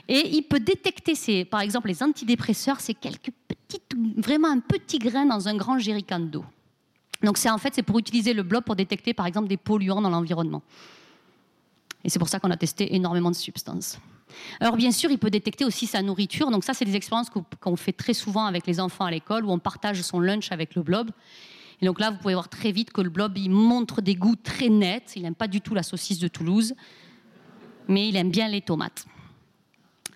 Et 0.07 0.36
il 0.36 0.43
peut 0.43 0.60
détecter, 0.60 1.15
ces, 1.15 1.43
par 1.43 1.62
exemple, 1.62 1.88
les 1.88 2.03
antidépresseurs, 2.03 2.79
c'est 2.81 2.93
quelques 2.93 3.31
petites, 3.48 3.95
vraiment 4.17 4.50
un 4.50 4.60
petit 4.60 5.00
grain 5.00 5.25
dans 5.25 5.48
un 5.48 5.55
grand 5.55 5.79
jerrycan 5.79 6.19
d'eau. 6.19 6.45
Donc 7.24 7.38
c'est 7.38 7.50
en 7.50 7.57
fait 7.57 7.74
c'est 7.74 7.83
pour 7.83 7.98
utiliser 8.00 8.33
le 8.33 8.43
blob 8.43 8.65
pour 8.65 8.75
détecter 8.75 9.13
par 9.13 9.25
exemple 9.25 9.48
des 9.48 9.55
polluants 9.55 10.01
dans 10.01 10.10
l'environnement. 10.10 10.62
Et 12.03 12.10
c'est 12.10 12.19
pour 12.19 12.27
ça 12.27 12.39
qu'on 12.39 12.51
a 12.51 12.57
testé 12.57 12.93
énormément 12.93 13.31
de 13.31 13.36
substances. 13.36 13.98
Alors 14.59 14.75
bien 14.75 14.91
sûr, 14.91 15.11
il 15.11 15.17
peut 15.17 15.29
détecter 15.29 15.65
aussi 15.65 15.87
sa 15.87 16.01
nourriture. 16.01 16.51
Donc 16.51 16.63
ça, 16.63 16.73
c'est 16.73 16.85
des 16.85 16.95
expériences 16.95 17.29
qu'on 17.59 17.75
fait 17.75 17.93
très 17.93 18.13
souvent 18.13 18.45
avec 18.45 18.67
les 18.67 18.79
enfants 18.79 19.05
à 19.05 19.11
l'école, 19.11 19.45
où 19.45 19.51
on 19.51 19.59
partage 19.59 20.01
son 20.01 20.19
lunch 20.19 20.51
avec 20.51 20.75
le 20.75 20.83
blob. 20.83 21.11
Et 21.81 21.85
donc 21.85 21.99
là, 21.99 22.11
vous 22.11 22.17
pouvez 22.17 22.33
voir 22.33 22.49
très 22.49 22.71
vite 22.71 22.91
que 22.91 23.01
le 23.01 23.09
blob, 23.09 23.37
il 23.37 23.49
montre 23.49 24.01
des 24.01 24.15
goûts 24.15 24.35
très 24.35 24.69
nets. 24.69 25.13
Il 25.15 25.23
n'aime 25.23 25.35
pas 25.35 25.47
du 25.47 25.59
tout 25.59 25.73
la 25.73 25.83
saucisse 25.83 26.19
de 26.19 26.27
Toulouse, 26.27 26.73
mais 27.87 28.07
il 28.07 28.15
aime 28.15 28.31
bien 28.31 28.47
les 28.47 28.61
tomates. 28.61 29.05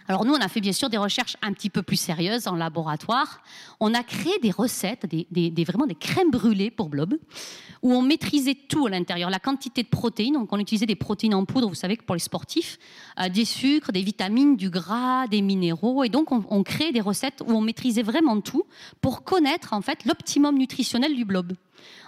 Alors 0.10 0.24
nous, 0.24 0.34
on 0.34 0.40
a 0.40 0.48
fait 0.48 0.62
bien 0.62 0.72
sûr 0.72 0.90
des 0.90 0.98
recherches 0.98 1.36
un 1.42 1.52
petit 1.52 1.70
peu 1.70 1.82
plus 1.82 1.98
sérieuses 1.98 2.48
en 2.48 2.56
laboratoire. 2.56 3.42
On 3.82 3.94
a 3.94 4.04
créé 4.04 4.40
des 4.42 4.52
recettes, 4.52 5.06
des, 5.06 5.66
vraiment 5.66 5.86
des 5.86 5.96
crèmes 5.96 6.32
brûlées 6.32 6.72
pour 6.72 6.88
blob, 6.88 7.16
où 7.82 7.94
on 7.94 8.02
maîtrisait 8.02 8.56
tout 8.56 8.88
à 8.88 8.90
l'intérieur, 8.90 9.30
la 9.30 9.40
quantité 9.40 9.84
de 9.84 9.90
protéines. 9.90 10.36
Donc 10.36 10.54
on 10.54 10.60
utilisait 10.60 10.86
des 10.86 10.96
protéines 10.96 11.34
en 11.34 11.44
poudre, 11.44 11.68
vous 11.68 11.76
savez 11.76 11.98
que 11.98 12.04
pour 12.04 12.16
les 12.16 12.22
sportifs, 12.22 12.80
euh, 13.20 13.28
des 13.28 13.44
sucres, 13.44 13.92
des 13.92 14.02
vitamines, 14.02 14.56
du 14.56 14.70
gras, 14.70 15.28
des 15.28 15.42
minéraux. 15.42 16.06
Et 16.06 16.10
donc 16.10 16.32
on, 16.32 16.44
on 16.50 16.64
crée 16.64 16.94
des 16.94 17.02
recettes 17.02 17.44
où 17.46 17.52
on 17.52 17.62
maîtrisait 17.62 18.04
vraiment 18.04 18.40
tout 18.40 18.64
pour 19.02 19.26
connaître 19.26 19.74
en 19.74 19.82
fait 19.82 20.06
l'optimum 20.06 20.58
nutritionnel 20.58 21.16
du 21.16 21.26
blob. 21.26 21.52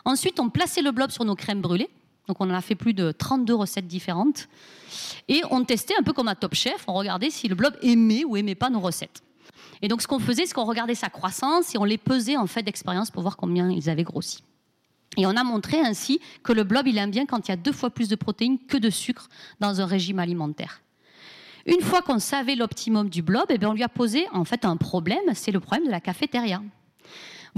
Ensuite, 0.05 0.39
on 0.39 0.49
plaçait 0.49 0.81
le 0.81 0.91
blob 0.91 1.11
sur 1.11 1.25
nos 1.25 1.35
crèmes 1.35 1.61
brûlées. 1.61 1.89
Donc 2.29 2.37
on 2.39 2.49
en 2.51 2.53
a 2.53 2.61
fait 2.61 2.75
plus 2.75 2.93
de 2.93 3.11
32 3.11 3.55
recettes 3.55 3.87
différentes. 3.87 4.47
Et 5.27 5.41
on 5.49 5.65
testait 5.65 5.95
un 5.99 6.03
peu 6.03 6.13
comme 6.13 6.27
un 6.27 6.35
top 6.35 6.53
chef, 6.53 6.85
on 6.87 6.93
regardait 6.93 7.31
si 7.31 7.47
le 7.47 7.55
blob 7.55 7.75
aimait 7.81 8.23
ou 8.23 8.37
aimait 8.37 8.53
pas 8.53 8.69
nos 8.69 8.79
recettes. 8.79 9.23
Et 9.81 9.87
donc 9.87 10.03
ce 10.03 10.07
qu'on 10.07 10.19
faisait, 10.19 10.45
c'est 10.45 10.53
qu'on 10.53 10.65
regardait 10.65 10.93
sa 10.93 11.09
croissance 11.09 11.73
et 11.73 11.79
on 11.79 11.85
les 11.85 11.97
pesait 11.97 12.37
en 12.37 12.45
fait 12.45 12.61
d'expérience 12.61 13.09
pour 13.09 13.23
voir 13.23 13.35
combien 13.35 13.71
ils 13.71 13.89
avaient 13.89 14.03
grossi. 14.03 14.43
Et 15.17 15.25
on 15.25 15.31
a 15.31 15.43
montré 15.43 15.79
ainsi 15.79 16.19
que 16.43 16.53
le 16.53 16.63
blob, 16.63 16.85
il 16.85 16.99
aime 16.99 17.09
bien 17.09 17.25
quand 17.25 17.47
il 17.47 17.51
y 17.51 17.53
a 17.53 17.57
deux 17.57 17.71
fois 17.71 17.89
plus 17.89 18.09
de 18.09 18.15
protéines 18.15 18.59
que 18.59 18.77
de 18.77 18.91
sucre 18.91 19.27
dans 19.59 19.81
un 19.81 19.87
régime 19.87 20.19
alimentaire. 20.19 20.81
Une 21.65 21.81
fois 21.81 22.03
qu'on 22.03 22.19
savait 22.19 22.55
l'optimum 22.55 23.09
du 23.09 23.23
blob, 23.23 23.45
eh 23.49 23.57
bien 23.57 23.71
on 23.71 23.73
lui 23.73 23.83
a 23.83 23.89
posé 23.89 24.27
en 24.33 24.45
fait 24.45 24.65
un 24.65 24.77
problème, 24.77 25.33
c'est 25.33 25.51
le 25.51 25.59
problème 25.59 25.87
de 25.87 25.91
la 25.91 25.99
cafétéria. 25.99 26.61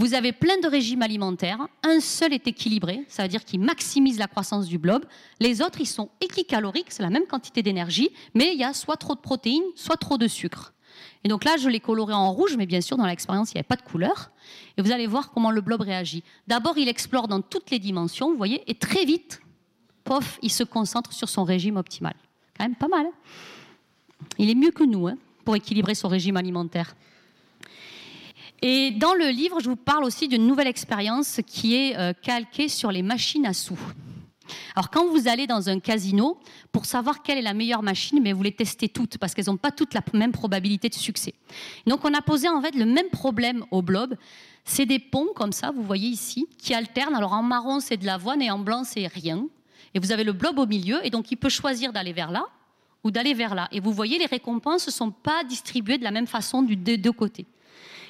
Vous 0.01 0.15
avez 0.15 0.31
plein 0.31 0.57
de 0.57 0.67
régimes 0.67 1.03
alimentaires, 1.03 1.67
un 1.83 1.99
seul 1.99 2.33
est 2.33 2.47
équilibré, 2.47 3.05
ça 3.07 3.21
veut 3.21 3.29
dire 3.29 3.45
qu'il 3.45 3.59
maximise 3.59 4.17
la 4.17 4.25
croissance 4.25 4.65
du 4.65 4.79
blob. 4.79 5.05
Les 5.39 5.61
autres, 5.61 5.79
ils 5.79 5.85
sont 5.85 6.09
équicaloriques, 6.21 6.87
c'est 6.89 7.03
la 7.03 7.11
même 7.11 7.27
quantité 7.27 7.61
d'énergie, 7.61 8.09
mais 8.33 8.49
il 8.51 8.59
y 8.59 8.63
a 8.63 8.73
soit 8.73 8.95
trop 8.95 9.13
de 9.13 9.19
protéines, 9.19 9.61
soit 9.75 9.97
trop 9.97 10.17
de 10.17 10.27
sucre. 10.27 10.73
Et 11.23 11.27
donc 11.27 11.43
là, 11.43 11.55
je 11.55 11.69
l'ai 11.69 11.79
coloré 11.79 12.15
en 12.15 12.31
rouge, 12.31 12.55
mais 12.57 12.65
bien 12.65 12.81
sûr, 12.81 12.97
dans 12.97 13.05
l'expérience, 13.05 13.51
il 13.51 13.57
n'y 13.57 13.59
avait 13.59 13.67
pas 13.67 13.75
de 13.75 13.83
couleur. 13.83 14.31
Et 14.75 14.81
vous 14.81 14.91
allez 14.91 15.05
voir 15.05 15.29
comment 15.29 15.51
le 15.51 15.61
blob 15.61 15.81
réagit. 15.81 16.23
D'abord, 16.47 16.79
il 16.79 16.89
explore 16.89 17.27
dans 17.27 17.41
toutes 17.41 17.69
les 17.69 17.77
dimensions, 17.77 18.31
vous 18.31 18.37
voyez, 18.37 18.63
et 18.65 18.73
très 18.73 19.05
vite, 19.05 19.39
pof, 20.03 20.39
il 20.41 20.49
se 20.49 20.63
concentre 20.63 21.13
sur 21.13 21.29
son 21.29 21.43
régime 21.43 21.77
optimal. 21.77 22.15
Quand 22.57 22.63
même 22.63 22.73
pas 22.75 22.87
mal. 22.87 23.05
Hein. 23.05 24.25
il 24.39 24.49
est 24.49 24.55
mieux 24.55 24.71
que 24.71 24.83
nous 24.83 25.09
hein, 25.09 25.17
pour 25.45 25.55
équilibrer 25.55 25.93
son 25.93 26.07
régime 26.07 26.37
alimentaire. 26.37 26.95
Et 28.63 28.91
dans 28.91 29.15
le 29.15 29.29
livre, 29.29 29.59
je 29.59 29.69
vous 29.69 29.75
parle 29.75 30.03
aussi 30.03 30.27
d'une 30.27 30.45
nouvelle 30.45 30.67
expérience 30.67 31.39
qui 31.47 31.75
est 31.75 31.97
euh, 31.97 32.13
calquée 32.13 32.67
sur 32.67 32.91
les 32.91 33.01
machines 33.01 33.45
à 33.47 33.53
sous. 33.53 33.79
Alors 34.75 34.89
quand 34.91 35.07
vous 35.07 35.27
allez 35.27 35.47
dans 35.47 35.69
un 35.69 35.79
casino, 35.79 36.37
pour 36.71 36.85
savoir 36.85 37.23
quelle 37.23 37.39
est 37.39 37.43
la 37.43 37.55
meilleure 37.55 37.81
machine, 37.81 38.19
mais 38.21 38.33
vous 38.33 38.43
les 38.43 38.51
testez 38.51 38.87
toutes 38.87 39.17
parce 39.17 39.33
qu'elles 39.33 39.47
n'ont 39.47 39.57
pas 39.57 39.71
toutes 39.71 39.93
la 39.95 40.03
même 40.13 40.31
probabilité 40.31 40.89
de 40.89 40.93
succès. 40.93 41.33
Donc 41.87 42.05
on 42.05 42.13
a 42.13 42.21
posé 42.21 42.49
en 42.49 42.61
fait 42.61 42.75
le 42.75 42.85
même 42.85 43.09
problème 43.09 43.65
au 43.71 43.81
blob. 43.81 44.15
C'est 44.63 44.85
des 44.85 44.99
ponts 44.99 45.29
comme 45.35 45.53
ça, 45.53 45.71
vous 45.71 45.81
voyez 45.81 46.09
ici, 46.09 46.47
qui 46.59 46.73
alternent. 46.73 47.15
Alors 47.15 47.33
en 47.33 47.41
marron 47.41 47.79
c'est 47.79 47.97
de 47.97 48.05
l'avoine 48.05 48.41
et 48.41 48.51
en 48.51 48.59
blanc 48.59 48.83
c'est 48.83 49.07
rien. 49.07 49.47
Et 49.95 49.99
vous 49.99 50.11
avez 50.11 50.23
le 50.23 50.33
blob 50.33 50.59
au 50.59 50.67
milieu 50.67 51.03
et 51.03 51.09
donc 51.09 51.31
il 51.31 51.37
peut 51.37 51.49
choisir 51.49 51.93
d'aller 51.93 52.13
vers 52.13 52.29
là 52.29 52.45
ou 53.03 53.09
d'aller 53.09 53.33
vers 53.33 53.55
là. 53.55 53.67
Et 53.71 53.79
vous 53.79 53.91
voyez 53.91 54.19
les 54.19 54.27
récompenses 54.27 54.85
ne 54.85 54.91
sont 54.91 55.11
pas 55.11 55.43
distribuées 55.45 55.97
de 55.97 56.03
la 56.03 56.11
même 56.11 56.27
façon 56.27 56.61
des 56.61 56.97
deux 56.97 57.11
côtés 57.11 57.47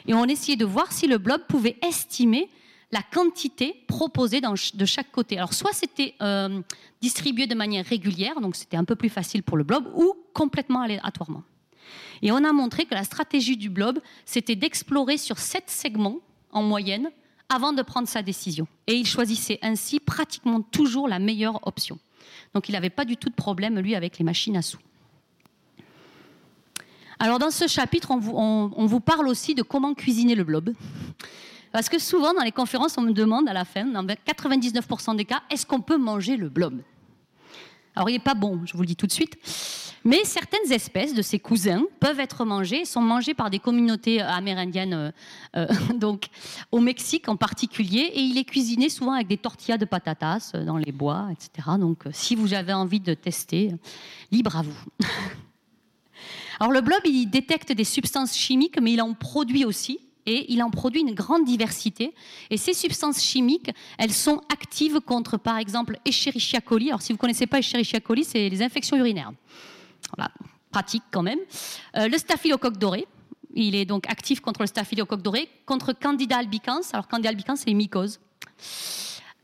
et 0.08 0.14
on 0.14 0.26
essayait 0.26 0.58
de 0.58 0.66
voir 0.66 0.92
si 0.92 1.08
le 1.08 1.18
blob 1.18 1.42
pouvait 1.48 1.78
estimer 1.82 2.50
la 2.92 3.02
quantité 3.02 3.84
proposée 3.88 4.42
de 4.42 4.86
chaque 4.86 5.12
côté. 5.12 5.38
Alors 5.38 5.54
soit 5.54 5.74
c'était 5.74 6.14
euh, 6.22 6.62
distribué 7.02 7.48
de 7.48 7.56
manière 7.56 7.86
régulière, 7.86 8.42
donc 8.42 8.56
c'était 8.56 8.78
un 8.78 8.84
peu 8.84 8.96
plus 8.96 9.10
facile 9.10 9.44
pour 9.44 9.58
le 9.58 9.64
blob, 9.64 9.88
ou 9.96 10.14
complètement 10.34 10.82
aléatoirement. 10.82 11.44
Et 12.22 12.32
on 12.32 12.44
a 12.44 12.52
montré 12.52 12.86
que 12.86 12.94
la 12.94 13.04
stratégie 13.04 13.58
du 13.58 13.70
blob, 13.70 14.00
c'était 14.26 14.56
d'explorer 14.56 15.18
sur 15.18 15.40
sept 15.40 15.70
segments 15.70 16.20
en 16.52 16.62
moyenne 16.62 17.10
avant 17.50 17.74
de 17.74 17.82
prendre 17.82 18.08
sa 18.08 18.22
décision. 18.22 18.68
Et 18.88 18.94
il 18.94 19.06
choisissait 19.06 19.60
ainsi 19.62 20.00
pratiquement 20.00 20.62
toujours 20.62 21.08
la 21.08 21.20
meilleure 21.20 21.66
option. 21.68 21.98
Donc 22.54 22.70
il 22.70 22.74
n'avait 22.74 22.90
pas 22.90 23.06
du 23.06 23.18
tout 23.18 23.30
de 23.30 23.36
problème, 23.36 23.80
lui, 23.80 23.96
avec 23.96 24.18
les 24.20 24.26
machines 24.26 24.58
à 24.58 24.62
sous. 24.62 24.80
Alors 27.22 27.38
dans 27.38 27.52
ce 27.52 27.68
chapitre, 27.68 28.10
on 28.10 28.88
vous, 28.88 29.00
parle 29.00 29.28
aussi 29.28 29.54
de 29.54 29.62
comment 29.62 29.94
cuisiner 29.94 30.34
le 30.34 30.44
blob. 30.44 30.74
Parce 31.72 31.88
que 31.88 32.00
souvent 32.00 32.34
dans 32.34 32.42
les 32.42 32.52
conférences, 32.52 32.98
on 32.98 33.04
me 33.04 33.14
demande 33.14 33.48
à 33.48 33.54
la 33.54 33.64
fin, 33.64 33.86
dans 33.86 34.04
99% 34.04 35.16
des 35.16 35.26
cas, 35.26 35.44
est-ce 35.52 35.64
qu'on 35.68 35.82
peut 35.82 36.00
manger 36.00 36.36
le 36.36 36.50
blob? 36.50 36.82
Alors 37.96 38.10
il 38.10 38.14
n'est 38.14 38.20
pas 38.20 38.34
bon, 38.34 38.62
je 38.66 38.74
vous 38.74 38.82
le 38.82 38.88
dis 38.88 38.96
tout 38.96 39.06
de 39.06 39.12
suite. 39.12 39.38
Mais 40.04 40.24
certaines 40.24 40.72
espèces 40.72 41.14
de 41.14 41.22
ses 41.22 41.38
cousins 41.38 41.84
peuvent 42.00 42.20
être 42.20 42.44
mangées, 42.44 42.86
sont 42.86 43.02
mangées 43.02 43.36
par 43.36 43.52
des 43.52 43.60
communautés 43.60 44.20
amérindiennes, 44.20 44.96
euh, 44.96 45.12
euh, 45.58 45.68
donc 45.94 46.26
au 46.72 46.80
Mexique 46.80 47.30
en 47.30 47.36
particulier, 47.36 48.10
et 48.16 48.22
il 48.22 48.40
est 48.40 48.46
cuisiné 48.46 48.90
souvent 48.90 49.12
avec 49.12 49.28
des 49.28 49.38
tortillas 49.38 49.78
de 49.78 49.86
patatas 49.86 50.54
euh, 50.56 50.66
dans 50.66 50.78
les 50.78 50.92
bois, 50.92 51.28
etc. 51.32 51.70
Donc 51.78 52.06
si 52.14 52.36
vous 52.36 52.56
avez 52.56 52.74
envie 52.74 53.00
de 53.00 53.14
tester, 53.14 53.76
libre 54.32 54.56
à 54.56 54.64
vous. 54.64 54.84
Alors 56.62 56.72
le 56.72 56.82
blob, 56.82 57.00
il 57.06 57.26
détecte 57.26 57.72
des 57.72 57.84
substances 57.84 58.38
chimiques, 58.38 58.80
mais 58.80 58.94
il 58.94 59.02
en 59.02 59.16
produit 59.16 59.66
aussi. 59.66 60.00
Et 60.28 60.54
il 60.54 60.62
en 60.62 60.70
produit 60.70 61.02
une 61.02 61.16
grande 61.16 61.44
diversité. 61.44 62.14
Et 62.52 62.58
ces 62.58 62.74
substances 62.74 63.20
chimiques, 63.20 63.72
elles 63.98 64.14
sont 64.14 64.42
actives 64.54 65.00
contre, 65.00 65.38
par 65.38 65.58
exemple, 65.58 65.98
Escherichia 66.06 66.62
coli. 66.62 66.90
Alors, 66.90 67.02
si 67.02 67.14
vous 67.14 67.16
ne 67.16 67.20
connaissez 67.20 67.48
pas 67.48 67.58
Escherichia 67.58 68.00
coli, 68.00 68.24
c'est 68.24 68.48
les 68.48 68.62
infections 68.62 68.96
urinaires. 68.96 69.32
Voilà, 70.16 70.30
pratique 70.70 71.02
quand 71.10 71.24
même. 71.24 71.40
Euh, 71.98 72.08
le 72.08 72.18
staphylocoque 72.20 72.78
doré, 72.78 73.08
il 73.56 73.74
est 73.74 73.86
donc 73.86 74.08
actif 74.08 74.40
contre 74.40 74.62
le 74.62 74.68
staphylocoque 74.68 75.24
doré, 75.24 75.50
contre 75.66 75.94
Candida 75.94 76.38
albicans. 76.38 76.84
Alors, 76.94 77.08
Candida 77.08 77.30
albicans, 77.30 77.56
c'est 77.56 77.70
les 77.70 77.74
mycoses. 77.74 78.20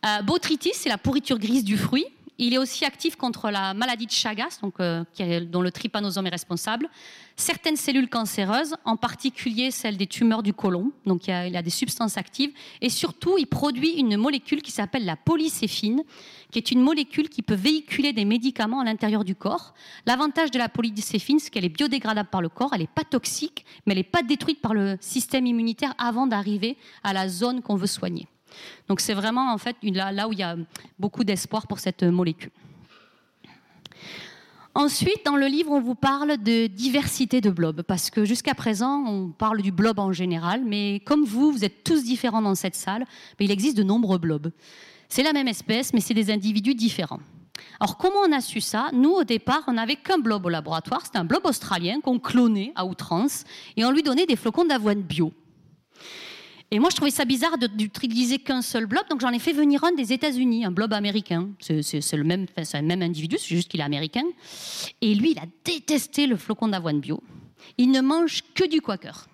Euh, 0.05 0.21
botrytis, 0.21 0.73
c'est 0.75 0.89
la 0.89 0.99
pourriture 0.99 1.39
grise 1.39 1.63
du 1.63 1.77
fruit. 1.77 2.05
Il 2.39 2.53
est 2.53 2.59
aussi 2.59 2.85
actif 2.85 3.15
contre 3.15 3.49
la 3.49 3.73
maladie 3.73 4.05
de 4.05 4.11
Chagas, 4.11 4.59
donc, 4.61 4.79
euh, 4.79 5.03
dont 5.41 5.61
le 5.61 5.71
trypanosome 5.71 6.27
est 6.27 6.31
responsable. 6.31 6.87
Certaines 7.35 7.77
cellules 7.77 8.09
cancéreuses, 8.09 8.75
en 8.85 8.95
particulier 8.95 9.71
celles 9.71 9.97
des 9.97 10.05
tumeurs 10.05 10.43
du 10.43 10.53
côlon, 10.53 10.91
donc 11.05 11.27
il 11.27 11.31
y, 11.31 11.57
a, 11.57 11.61
des 11.61 11.69
substances 11.71 12.17
actives. 12.17 12.51
Et 12.81 12.89
surtout, 12.89 13.37
il 13.39 13.47
produit 13.47 13.91
une 13.91 14.17
molécule 14.17 14.61
qui 14.61 14.71
s'appelle 14.71 15.05
la 15.05 15.15
polycéphine, 15.15 16.03
qui 16.51 16.59
est 16.59 16.71
une 16.71 16.81
molécule 16.81 17.29
qui 17.29 17.41
peut 17.41 17.55
véhiculer 17.55 18.13
des 18.13 18.25
médicaments 18.25 18.81
à 18.81 18.85
l'intérieur 18.85 19.23
du 19.23 19.33
corps. 19.33 19.73
L'avantage 20.05 20.51
de 20.51 20.59
la 20.59 20.69
polycéphine, 20.69 21.39
c'est 21.39 21.49
qu'elle 21.49 21.65
est 21.65 21.69
biodégradable 21.69 22.29
par 22.29 22.41
le 22.41 22.49
corps, 22.49 22.69
elle 22.73 22.81
n'est 22.81 22.87
pas 22.87 23.03
toxique, 23.03 23.65
mais 23.85 23.93
elle 23.93 23.99
n'est 23.99 24.03
pas 24.03 24.21
détruite 24.23 24.61
par 24.61 24.75
le 24.75 24.97
système 25.01 25.47
immunitaire 25.47 25.95
avant 25.97 26.27
d'arriver 26.27 26.77
à 27.03 27.13
la 27.13 27.29
zone 27.29 27.61
qu'on 27.61 27.75
veut 27.75 27.87
soigner. 27.87 28.27
Donc 28.87 28.99
c'est 28.99 29.13
vraiment 29.13 29.51
en 29.51 29.57
fait 29.57 29.75
là, 29.83 30.27
où 30.27 30.33
il 30.33 30.39
y 30.39 30.43
a 30.43 30.55
beaucoup 30.99 31.23
d'espoir 31.23 31.67
pour 31.67 31.79
cette 31.79 32.03
molécule. 32.03 32.51
Ensuite, 34.75 35.25
dans 35.25 35.37
le 35.37 35.47
livre, 35.47 35.71
on 35.71 35.81
vous 35.81 35.95
parle 35.95 36.37
de 36.37 36.67
diversité 36.67 37.41
de 37.41 37.49
blobs, 37.49 37.81
parce 37.81 38.11
que 38.11 38.25
jusqu'à 38.25 38.53
présent, 38.53 39.03
on 39.07 39.29
parle 39.29 39.63
du 39.63 39.71
blob 39.71 39.97
en 39.97 40.13
général, 40.13 40.63
mais 40.63 40.99
comme 40.99 41.23
vous, 41.23 41.51
vous 41.51 41.65
êtes 41.65 41.83
tous 41.83 42.03
différents 42.03 42.43
dans 42.43 42.53
cette 42.53 42.75
salle, 42.75 43.05
il 43.39 43.49
existe 43.49 43.75
de 43.75 43.81
nombreux 43.81 44.19
blobs. 44.19 44.51
C'est 45.09 45.23
la 45.23 45.33
même 45.33 45.47
espèce, 45.47 45.93
mais 45.93 45.99
c'est 45.99 46.13
des 46.13 46.29
individus 46.29 46.75
différents. 46.75 47.21
Alors, 47.79 47.97
comment 47.97 48.19
on 48.27 48.31
a 48.31 48.39
su 48.39 48.61
ça? 48.61 48.89
Nous, 48.93 49.09
au 49.09 49.23
départ, 49.23 49.63
on 49.65 49.73
n'avait 49.73 49.95
qu'un 49.95 50.19
blob 50.19 50.45
au 50.45 50.49
laboratoire. 50.49 51.03
C'était 51.03 51.17
un 51.17 51.25
blob 51.25 51.43
australien 51.45 51.99
qu'on 51.99 52.19
clonait 52.19 52.71
à 52.75 52.85
outrance, 52.85 53.45
et 53.77 53.83
on 53.83 53.89
lui 53.89 54.03
donnait 54.03 54.27
des 54.27 54.35
flocons 54.35 54.65
d'avoine 54.65 55.01
bio. 55.01 55.33
Et 56.69 56.79
moi, 56.79 56.89
je 56.89 56.97
trouvais 56.97 57.11
ça 57.11 57.23
bizarre 57.23 57.57
d'utiliser 57.57 58.39
qu'un 58.39 58.61
seul 58.61 58.87
blob, 58.87 59.07
donc 59.09 59.21
j'en 59.21 59.31
ai 59.31 59.39
fait 59.39 59.53
venir 59.53 59.83
un 59.85 59.93
des 59.93 60.11
États-Unis, 60.11 60.65
un 60.65 60.71
blob 60.71 60.91
américain. 60.91 61.49
C'est 61.59 62.13
le 62.13 62.23
même, 62.23 62.47
individu, 63.01 63.37
c'est 63.39 63.55
juste 63.55 63.69
qu'il 63.69 63.79
est 63.79 63.83
américain. 63.83 64.25
Et 65.01 65.15
lui, 65.15 65.31
il 65.31 65.39
a 65.39 65.45
détesté 65.63 66.27
le 66.27 66.35
flocon 66.35 66.67
d'avoine 66.67 66.99
bio. 66.99 67.23
Il 67.77 67.91
ne 67.91 68.01
mange 68.01 68.43
que 68.53 68.67
du 68.67 68.81
quaker. 68.81 69.27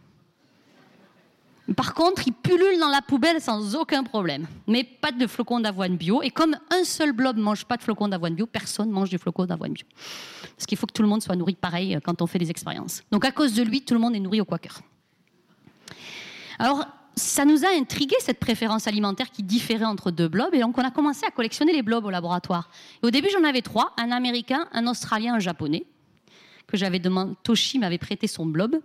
Par 1.75 1.93
contre, 1.93 2.27
ils 2.27 2.33
pullulent 2.33 2.79
dans 2.79 2.89
la 2.89 3.01
poubelle 3.01 3.41
sans 3.41 3.75
aucun 3.75 4.03
problème. 4.03 4.45
Mais 4.67 4.83
pas 4.83 5.11
de 5.11 5.25
flocons 5.25 5.61
d'avoine 5.61 5.95
bio. 5.95 6.21
Et 6.21 6.29
comme 6.29 6.55
un 6.69 6.83
seul 6.83 7.13
blob 7.13 7.37
ne 7.37 7.41
mange 7.41 7.65
pas 7.65 7.77
de 7.77 7.83
flocons 7.83 8.09
d'avoine 8.09 8.35
bio, 8.35 8.45
personne 8.45 8.89
ne 8.89 8.93
mange 8.93 9.09
du 9.09 9.17
flocons 9.17 9.45
d'avoine 9.45 9.71
bio. 9.71 9.87
Parce 10.55 10.65
qu'il 10.67 10.77
faut 10.77 10.85
que 10.85 10.93
tout 10.93 11.01
le 11.01 11.07
monde 11.07 11.23
soit 11.23 11.35
nourri 11.35 11.55
pareil 11.55 11.95
euh, 11.95 11.99
quand 12.03 12.21
on 12.21 12.27
fait 12.27 12.37
des 12.37 12.51
expériences. 12.51 13.01
Donc 13.11 13.25
à 13.25 13.31
cause 13.31 13.53
de 13.53 13.63
lui, 13.63 13.81
tout 13.81 13.93
le 13.93 13.99
monde 14.01 14.13
est 14.13 14.19
nourri 14.19 14.41
au 14.41 14.45
Quaker. 14.45 14.81
Alors, 16.59 16.85
ça 17.15 17.45
nous 17.45 17.63
a 17.65 17.69
intrigué 17.69 18.15
cette 18.19 18.39
préférence 18.39 18.87
alimentaire 18.87 19.29
qui 19.29 19.43
différait 19.43 19.85
entre 19.85 20.11
deux 20.11 20.27
blobs. 20.27 20.53
Et 20.53 20.59
donc, 20.59 20.77
on 20.77 20.83
a 20.83 20.91
commencé 20.91 21.25
à 21.27 21.31
collectionner 21.31 21.73
les 21.73 21.81
blobs 21.81 22.05
au 22.05 22.09
laboratoire. 22.09 22.69
au 23.01 23.11
début, 23.11 23.29
j'en 23.31 23.43
avais 23.43 23.61
trois 23.61 23.93
un 23.97 24.11
américain, 24.11 24.67
un 24.71 24.87
australien, 24.87 25.35
un 25.35 25.39
japonais 25.39 25.85
que 26.67 26.77
j'avais 26.77 26.99
demandé, 26.99 27.35
Toshi 27.43 27.77
m'avait 27.77 27.97
prêté 27.97 28.25
son 28.25 28.45
blob. 28.45 28.79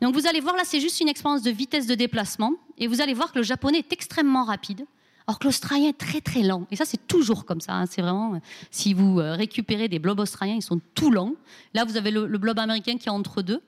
Donc 0.00 0.14
vous 0.14 0.26
allez 0.26 0.40
voir 0.40 0.56
là, 0.56 0.62
c'est 0.64 0.80
juste 0.80 1.00
une 1.00 1.08
expérience 1.08 1.42
de 1.42 1.50
vitesse 1.50 1.86
de 1.86 1.94
déplacement, 1.94 2.52
et 2.78 2.86
vous 2.86 3.00
allez 3.00 3.14
voir 3.14 3.32
que 3.32 3.38
le 3.38 3.44
japonais 3.44 3.78
est 3.78 3.92
extrêmement 3.92 4.44
rapide, 4.44 4.84
alors 5.32 5.38
que 5.38 5.46
l'australien 5.46 5.88
est 5.88 5.96
très 5.96 6.20
très 6.20 6.42
lent. 6.42 6.66
Et 6.70 6.76
ça, 6.76 6.84
c'est 6.84 7.06
toujours 7.06 7.46
comme 7.46 7.62
ça. 7.62 7.72
Hein. 7.72 7.86
C'est 7.86 8.02
vraiment, 8.02 8.38
si 8.70 8.92
vous 8.92 9.18
euh, 9.18 9.32
récupérez 9.32 9.88
des 9.88 9.98
blobs 9.98 10.20
australiens, 10.20 10.56
ils 10.56 10.62
sont 10.62 10.78
tout 10.94 11.10
lents. 11.10 11.32
Là, 11.72 11.86
vous 11.86 11.96
avez 11.96 12.10
le, 12.10 12.26
blob 12.36 12.58
américain 12.58 12.98
qui 12.98 13.08
est 13.08 13.10
entre 13.10 13.40
deux. 13.40 13.62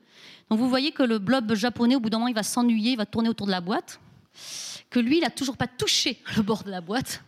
Donc 0.51 0.59
vous 0.59 0.69
voyez 0.69 0.93
que 0.93 1.03
le 1.03 1.19
blob 1.19 1.55
japonais, 1.55 1.97
au 1.97 2.01
bout 2.01 2.11
d'un 2.11 2.19
moment, 2.19 2.29
il 2.29 2.35
va 2.35 2.43
s'ennuyer, 2.43 2.91
il 2.91 2.99
va 2.99 3.07
tourner 3.07 3.31
autour 3.31 3.47
de 3.47 3.51
la 3.51 3.63
boîte. 3.63 3.99
Que 4.91 5.01
lui, 5.01 5.17
il 5.17 5.21
n'a 5.23 5.31
toujours 5.31 5.57
pas 5.57 5.67
touché 5.67 6.19
le 6.37 6.43
bord 6.43 6.65
de 6.65 6.71
la 6.71 6.83
boîte. 6.83 7.25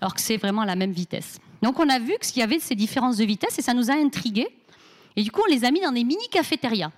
Alors 0.00 0.14
que 0.14 0.22
c'est 0.22 0.38
vraiment 0.38 0.62
à 0.62 0.66
la 0.66 0.74
même 0.74 0.92
vitesse. 0.92 1.38
Donc 1.60 1.78
on 1.80 1.88
a 1.90 1.98
vu 1.98 2.14
qu'il 2.22 2.38
y 2.38 2.42
avait 2.42 2.60
ces 2.60 2.74
différences 2.74 3.18
de 3.18 3.26
vitesse 3.26 3.58
et 3.58 3.62
ça 3.62 3.74
nous 3.74 3.90
a 3.90 3.94
intrigués. 3.94 4.48
Et 5.16 5.22
du 5.22 5.30
coup, 5.30 5.42
on 5.46 5.52
les 5.52 5.66
a 5.66 5.70
mis 5.70 5.82
dans 5.82 5.92
des 5.92 6.02
mini-cafétérias. 6.02 6.92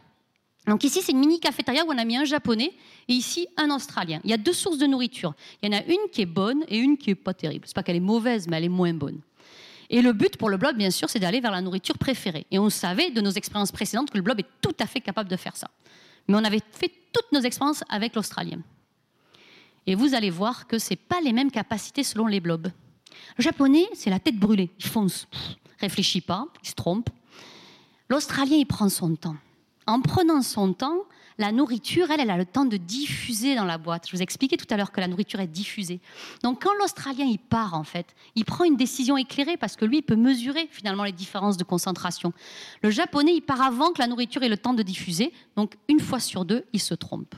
Donc 0.66 0.83
ici, 0.85 1.00
c'est 1.02 1.12
une 1.12 1.18
mini-cafétéria 1.18 1.85
où 1.85 1.92
on 1.92 1.99
a 1.99 2.04
mis 2.04 2.16
un 2.16 2.25
japonais 2.25 2.73
et 3.09 3.12
ici 3.12 3.47
un 3.56 3.71
australien. 3.75 4.21
Il 4.25 4.30
y 4.30 4.33
a 4.33 4.38
deux 4.38 4.52
sources 4.52 4.78
de 4.78 4.87
nourriture. 4.87 5.35
Il 5.62 5.71
y 5.71 5.75
en 5.75 5.78
a 5.78 5.85
une 5.85 6.11
qui 6.11 6.23
est 6.23 6.26
bonne 6.26 6.64
et 6.68 6.78
une 6.78 6.97
qui 6.97 7.11
est 7.11 7.14
pas 7.14 7.35
terrible. 7.35 7.66
C'est 7.66 7.75
pas 7.75 7.83
qu'elle 7.83 7.97
est 7.97 8.00
mauvaise, 8.00 8.49
mais 8.49 8.56
elle 8.56 8.64
est 8.64 8.68
moins 8.71 8.94
bonne. 8.94 9.21
Et 9.90 10.00
le 10.00 10.12
but 10.12 10.37
pour 10.38 10.49
le 10.49 10.56
blob, 10.56 10.76
bien 10.76 10.90
sûr, 10.90 11.11
c'est 11.11 11.18
d'aller 11.18 11.40
vers 11.40 11.50
la 11.50 11.61
nourriture 11.61 11.99
préférée. 11.99 12.47
Et 12.50 12.59
on 12.59 12.71
savait 12.71 13.11
de 13.11 13.21
nos 13.21 13.30
expériences 13.30 13.73
précédentes 13.73 14.11
que 14.11 14.16
le 14.16 14.23
blob 14.23 14.40
est 14.40 14.47
tout 14.62 14.75
à 14.80 14.87
fait 14.87 15.00
capable 15.00 15.28
de 15.28 15.37
faire 15.37 15.56
ça. 15.56 15.71
Mais 16.26 16.35
on 16.35 16.44
avait 16.44 16.62
fait 16.73 16.90
toutes 17.12 17.30
nos 17.33 17.40
expériences 17.40 17.85
avec 17.90 18.14
l'australien. 18.14 18.61
Et 19.87 19.94
vous 19.94 20.14
allez 20.14 20.30
voir 20.30 20.66
que 20.66 20.78
ce 20.78 20.94
pas 20.94 21.21
les 21.21 21.35
mêmes 21.35 21.50
capacités 21.50 22.02
selon 22.02 22.26
les 22.26 22.40
blobs. 22.40 22.68
Le 23.37 23.42
japonais, 23.42 23.87
c'est 23.92 24.11
la 24.11 24.18
tête 24.18 24.38
brûlée. 24.38 24.71
Il 24.78 24.87
fonce, 24.87 25.28
réfléchit 25.78 26.23
pas, 26.23 26.47
il 26.62 26.68
se 26.68 26.75
trompe. 26.75 27.11
L'Australien, 28.09 28.56
il 28.56 28.66
prend 28.66 28.88
son 28.88 29.14
temps. 29.16 29.37
En 29.87 30.00
prenant 30.00 30.43
son 30.43 30.73
temps, 30.73 30.99
la 31.38 31.50
nourriture, 31.53 32.11
elle, 32.11 32.21
elle 32.21 32.31
a 32.31 32.37
le 32.37 32.45
temps 32.45 32.64
de 32.64 32.76
diffuser 32.76 33.57
dans 33.57 33.64
la 33.64 33.76
boîte. 33.76 34.07
Je 34.09 34.17
vous 34.17 34.23
expliquais 34.23 34.57
tout 34.57 34.67
à 34.71 34.76
l'heure 34.76 34.93
que 34.93 35.00
la 35.00 35.09
nourriture 35.09 35.41
est 35.41 35.49
diffusée. 35.49 36.00
Donc 36.43 36.62
quand 36.62 36.73
l'Australien, 36.79 37.25
il 37.25 37.38
part, 37.38 37.75
en 37.75 37.85
fait, 37.85 38.14
il 38.37 38.45
prend 38.45 38.64
une 38.64 38.76
décision 38.76 39.17
éclairée 39.17 39.57
parce 39.57 39.76
que 39.76 39.85
lui, 39.85 39.99
il 39.99 40.03
peut 40.03 40.17
mesurer 40.17 40.69
finalement 40.71 41.05
les 41.05 41.12
différences 41.12 41.57
de 41.57 41.64
concentration. 41.64 42.33
Le 42.83 42.91
Japonais, 42.91 43.35
il 43.35 43.43
part 43.43 43.62
avant 43.62 43.93
que 43.93 44.00
la 44.00 44.07
nourriture 44.07 44.43
ait 44.43 44.49
le 44.49 44.57
temps 44.57 44.75
de 44.75 44.83
diffuser. 44.83 45.33
Donc 45.57 45.75
une 45.88 46.00
fois 46.00 46.21
sur 46.21 46.45
deux, 46.45 46.64
il 46.73 46.81
se 46.81 46.95
trompe. 46.95 47.35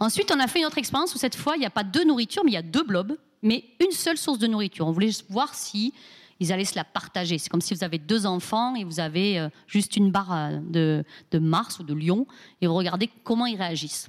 Ensuite, 0.00 0.30
on 0.30 0.38
a 0.38 0.46
fait 0.46 0.60
une 0.60 0.66
autre 0.66 0.78
expérience 0.78 1.14
où 1.14 1.18
cette 1.18 1.34
fois, 1.34 1.56
il 1.56 1.60
n'y 1.60 1.66
a 1.66 1.70
pas 1.70 1.82
deux 1.82 2.04
nourritures, 2.04 2.44
mais 2.44 2.52
il 2.52 2.54
y 2.54 2.58
a 2.58 2.62
deux 2.62 2.84
blobs 2.84 3.16
mais 3.42 3.64
une 3.80 3.92
seule 3.92 4.18
source 4.18 4.38
de 4.38 4.46
nourriture. 4.46 4.86
On 4.86 4.92
voulait 4.92 5.10
voir 5.28 5.54
si 5.54 5.92
ils 6.40 6.52
allaient 6.52 6.64
se 6.64 6.76
la 6.76 6.84
partager. 6.84 7.38
C'est 7.38 7.48
comme 7.48 7.60
si 7.60 7.74
vous 7.74 7.84
avez 7.84 7.98
deux 7.98 8.26
enfants 8.26 8.74
et 8.74 8.84
vous 8.84 9.00
avez 9.00 9.38
euh, 9.38 9.48
juste 9.66 9.96
une 9.96 10.10
barre 10.10 10.32
euh, 10.32 10.58
de, 10.62 11.04
de 11.30 11.38
Mars 11.38 11.78
ou 11.80 11.82
de 11.82 11.94
Lion 11.94 12.26
et 12.60 12.66
vous 12.66 12.74
regardez 12.74 13.10
comment 13.24 13.46
ils 13.46 13.56
réagissent. 13.56 14.08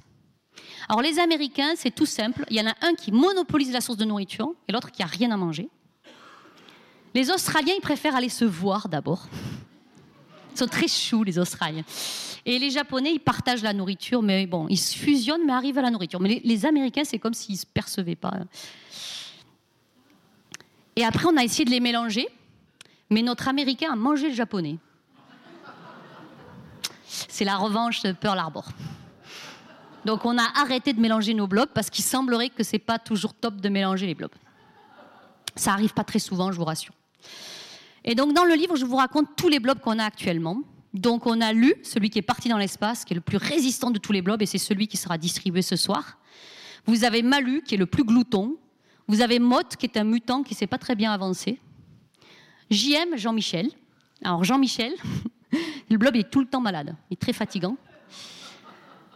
Alors 0.88 1.02
les 1.02 1.18
Américains, 1.18 1.72
c'est 1.76 1.94
tout 1.94 2.06
simple. 2.06 2.44
Il 2.50 2.56
y 2.56 2.60
en 2.60 2.66
a 2.66 2.74
un 2.82 2.94
qui 2.94 3.12
monopolise 3.12 3.72
la 3.72 3.80
source 3.80 3.98
de 3.98 4.04
nourriture 4.04 4.52
et 4.68 4.72
l'autre 4.72 4.90
qui 4.90 5.02
a 5.02 5.06
rien 5.06 5.30
à 5.30 5.36
manger. 5.36 5.68
Les 7.14 7.30
Australiens, 7.30 7.74
ils 7.76 7.82
préfèrent 7.82 8.14
aller 8.14 8.28
se 8.28 8.44
voir 8.44 8.88
d'abord. 8.88 9.26
Ils 10.52 10.58
sont 10.58 10.66
très 10.66 10.88
choux, 10.88 11.24
les 11.24 11.38
Australiens. 11.38 11.84
Et 12.46 12.58
les 12.58 12.70
Japonais, 12.70 13.12
ils 13.12 13.20
partagent 13.20 13.62
la 13.62 13.72
nourriture, 13.72 14.22
mais 14.22 14.46
bon, 14.46 14.66
ils 14.68 14.78
se 14.78 14.96
fusionnent, 14.96 15.44
mais 15.44 15.52
arrivent 15.52 15.78
à 15.78 15.82
la 15.82 15.90
nourriture. 15.90 16.20
Mais 16.20 16.28
les, 16.28 16.40
les 16.44 16.66
Américains, 16.66 17.04
c'est 17.04 17.18
comme 17.18 17.34
s'ils 17.34 17.56
ne 17.56 17.60
se 17.60 17.66
percevaient 17.66 18.16
pas. 18.16 18.32
Et 20.96 21.04
après, 21.04 21.26
on 21.26 21.36
a 21.36 21.44
essayé 21.44 21.64
de 21.64 21.70
les 21.70 21.80
mélanger, 21.80 22.28
mais 23.10 23.22
notre 23.22 23.48
Américain 23.48 23.92
a 23.92 23.96
mangé 23.96 24.28
le 24.28 24.34
Japonais. 24.34 24.78
C'est 27.06 27.44
la 27.44 27.56
revanche 27.56 28.02
de 28.02 28.12
Pearl 28.12 28.38
Harbor. 28.38 28.68
Donc 30.04 30.24
on 30.24 30.38
a 30.38 30.46
arrêté 30.60 30.92
de 30.92 31.00
mélanger 31.00 31.34
nos 31.34 31.46
blobs 31.46 31.68
parce 31.74 31.90
qu'il 31.90 32.04
semblerait 32.04 32.48
que 32.48 32.62
c'est 32.62 32.78
pas 32.78 32.98
toujours 32.98 33.34
top 33.34 33.56
de 33.56 33.68
mélanger 33.68 34.06
les 34.06 34.14
blobs. 34.14 34.34
Ça 35.56 35.72
arrive 35.72 35.92
pas 35.92 36.04
très 36.04 36.18
souvent, 36.18 36.52
je 36.52 36.56
vous 36.56 36.64
rassure. 36.64 36.94
Et 38.04 38.14
donc 38.14 38.32
dans 38.32 38.44
le 38.44 38.54
livre, 38.54 38.76
je 38.76 38.84
vous 38.84 38.96
raconte 38.96 39.36
tous 39.36 39.48
les 39.48 39.60
blobs 39.60 39.80
qu'on 39.80 39.98
a 39.98 40.04
actuellement. 40.04 40.62
Donc 40.94 41.26
on 41.26 41.40
a 41.40 41.52
lu 41.52 41.74
celui 41.82 42.10
qui 42.10 42.18
est 42.18 42.22
parti 42.22 42.48
dans 42.48 42.56
l'espace, 42.56 43.04
qui 43.04 43.12
est 43.12 43.16
le 43.16 43.20
plus 43.20 43.36
résistant 43.36 43.90
de 43.90 43.98
tous 43.98 44.12
les 44.12 44.22
blobs, 44.22 44.40
et 44.42 44.46
c'est 44.46 44.58
celui 44.58 44.88
qui 44.88 44.96
sera 44.96 45.18
distribué 45.18 45.62
ce 45.62 45.76
soir. 45.76 46.18
Vous 46.86 47.04
avez 47.04 47.22
Malu, 47.22 47.62
qui 47.62 47.74
est 47.74 47.78
le 47.78 47.86
plus 47.86 48.04
glouton, 48.04 48.56
vous 49.08 49.20
avez 49.20 49.38
Mott, 49.38 49.76
qui 49.76 49.86
est 49.86 49.96
un 49.96 50.04
mutant 50.04 50.42
qui 50.42 50.54
ne 50.54 50.58
s'est 50.58 50.66
pas 50.66 50.78
très 50.78 50.94
bien 50.94 51.12
avancé. 51.12 51.58
JM, 52.70 53.16
Jean-Michel. 53.16 53.70
Alors 54.22 54.44
Jean-Michel, 54.44 54.92
le 55.90 55.96
blob 55.96 56.16
est 56.16 56.30
tout 56.30 56.40
le 56.40 56.46
temps 56.46 56.60
malade, 56.60 56.94
il 57.10 57.14
est 57.14 57.20
très 57.20 57.32
fatigant. 57.32 57.76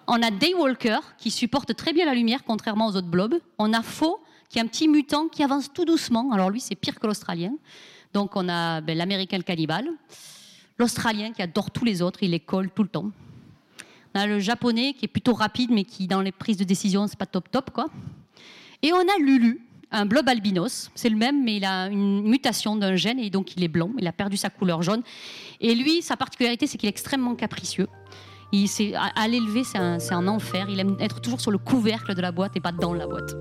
On 0.07 0.21
a 0.23 0.31
Daywalker, 0.31 0.99
qui 1.19 1.31
supporte 1.31 1.75
très 1.75 1.93
bien 1.93 2.05
la 2.05 2.15
lumière, 2.15 2.45
contrairement 2.45 2.89
aux 2.89 2.97
autres 2.97 3.09
blobs. 3.09 3.37
On 3.59 3.73
a 3.73 3.83
Faux, 3.83 4.21
qui 4.49 4.59
est 4.59 4.61
un 4.61 4.67
petit 4.67 4.89
mutant 4.89 5.29
qui 5.29 5.43
avance 5.43 5.73
tout 5.73 5.85
doucement. 5.85 6.31
Alors 6.33 6.51
lui, 6.51 6.61
c'est 6.61 6.75
pire 6.75 7.01
que 7.01 7.07
l'Australien. 7.07 7.55
Donc 8.13 8.37
on 8.37 8.49
a 8.49 8.81
ben, 8.81 8.97
l'Américain 8.97 9.39
le 9.39 9.43
cannibale. 9.43 9.89
L'Australien 10.79 11.33
qui 11.33 11.43
adore 11.43 11.71
tous 11.71 11.85
les 11.85 12.03
autres, 12.03 12.23
il 12.23 12.33
les 12.33 12.41
colle 12.41 12.71
tout 12.71 12.83
le 12.83 12.89
temps. 12.89 13.11
On 14.15 14.21
a 14.21 14.27
le 14.27 14.39
Japonais 14.41 14.93
qui 14.93 15.07
est 15.07 15.09
plutôt 15.09 15.35
rapide, 15.35 15.71
mais 15.71 15.85
qui, 15.85 16.07
dans 16.07 16.21
les 16.21 16.33
prises 16.33 16.57
de 16.57 16.65
décision, 16.65 17.07
c'est 17.07 17.19
pas 17.19 17.27
top 17.27 17.51
top, 17.51 17.71
quoi. 17.71 17.87
Et 18.83 18.93
on 18.93 19.01
a 19.01 19.19
Lulu, 19.19 19.61
un 19.95 20.07
blob 20.07 20.29
albinos. 20.29 20.91
C'est 20.95 21.09
le 21.09 21.17
même, 21.17 21.45
mais 21.45 21.57
il 21.57 21.65
a 21.65 21.87
une 21.87 22.23
mutation 22.23 22.77
d'un 22.77 22.97
gène 22.97 23.19
et 23.19 23.31
donc 23.31 23.57
il 23.57 23.63
est 23.63 23.69
blanc. 23.69 23.91
Il 23.99 24.07
a 24.07 24.13
perdu 24.13 24.37
sa 24.37 24.51
couleur 24.51 24.83
jaune. 24.83 25.03
Et 25.61 25.75
lui, 25.75 26.03
sa 26.03 26.17
particularité, 26.17 26.67
c'est 26.67 26.79
qu'il 26.79 26.87
est 26.87 26.91
extrêmement 26.91 27.35
capricieux. 27.35 27.89
À, 28.95 29.27
l'élever, 29.27 29.65
c'est 29.65 29.79
un, 29.79 30.29
enfer. 30.29 30.67
Il 30.69 30.79
aime 30.79 30.97
être 31.01 31.21
toujours 31.21 31.41
sur 31.41 31.51
le 31.51 31.59
couvercle 31.59 32.15
de 32.15 32.21
la 32.21 32.31
boîte 32.31 32.57
et 32.57 32.61
pas 32.61 32.71
dans 32.71 32.95
la 32.95 33.07
boîte. 33.07 33.35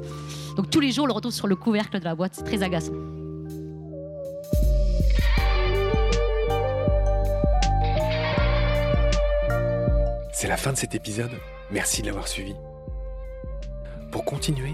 Donc 0.56 0.72
tous 0.72 0.80
les 0.80 0.92
jours, 0.92 1.04
on 1.04 1.08
le 1.08 1.14
retrouve 1.14 1.34
sur 1.34 1.48
le 1.48 1.56
couvercle 1.56 2.00
de 2.00 2.06
la 2.06 2.16
boîte. 2.16 2.34
C'est 2.36 2.44
très 2.44 2.64
agaçant. 2.64 2.94
C'est 10.32 10.48
la 10.48 10.58
fin 10.58 10.72
de 10.74 10.78
cet 10.78 10.96
épisode. 10.96 11.32
Merci 11.70 12.02
de 12.02 12.08
l'avoir 12.08 12.28
suivi. 12.28 12.56
Pour 14.12 14.26
continuer, 14.26 14.74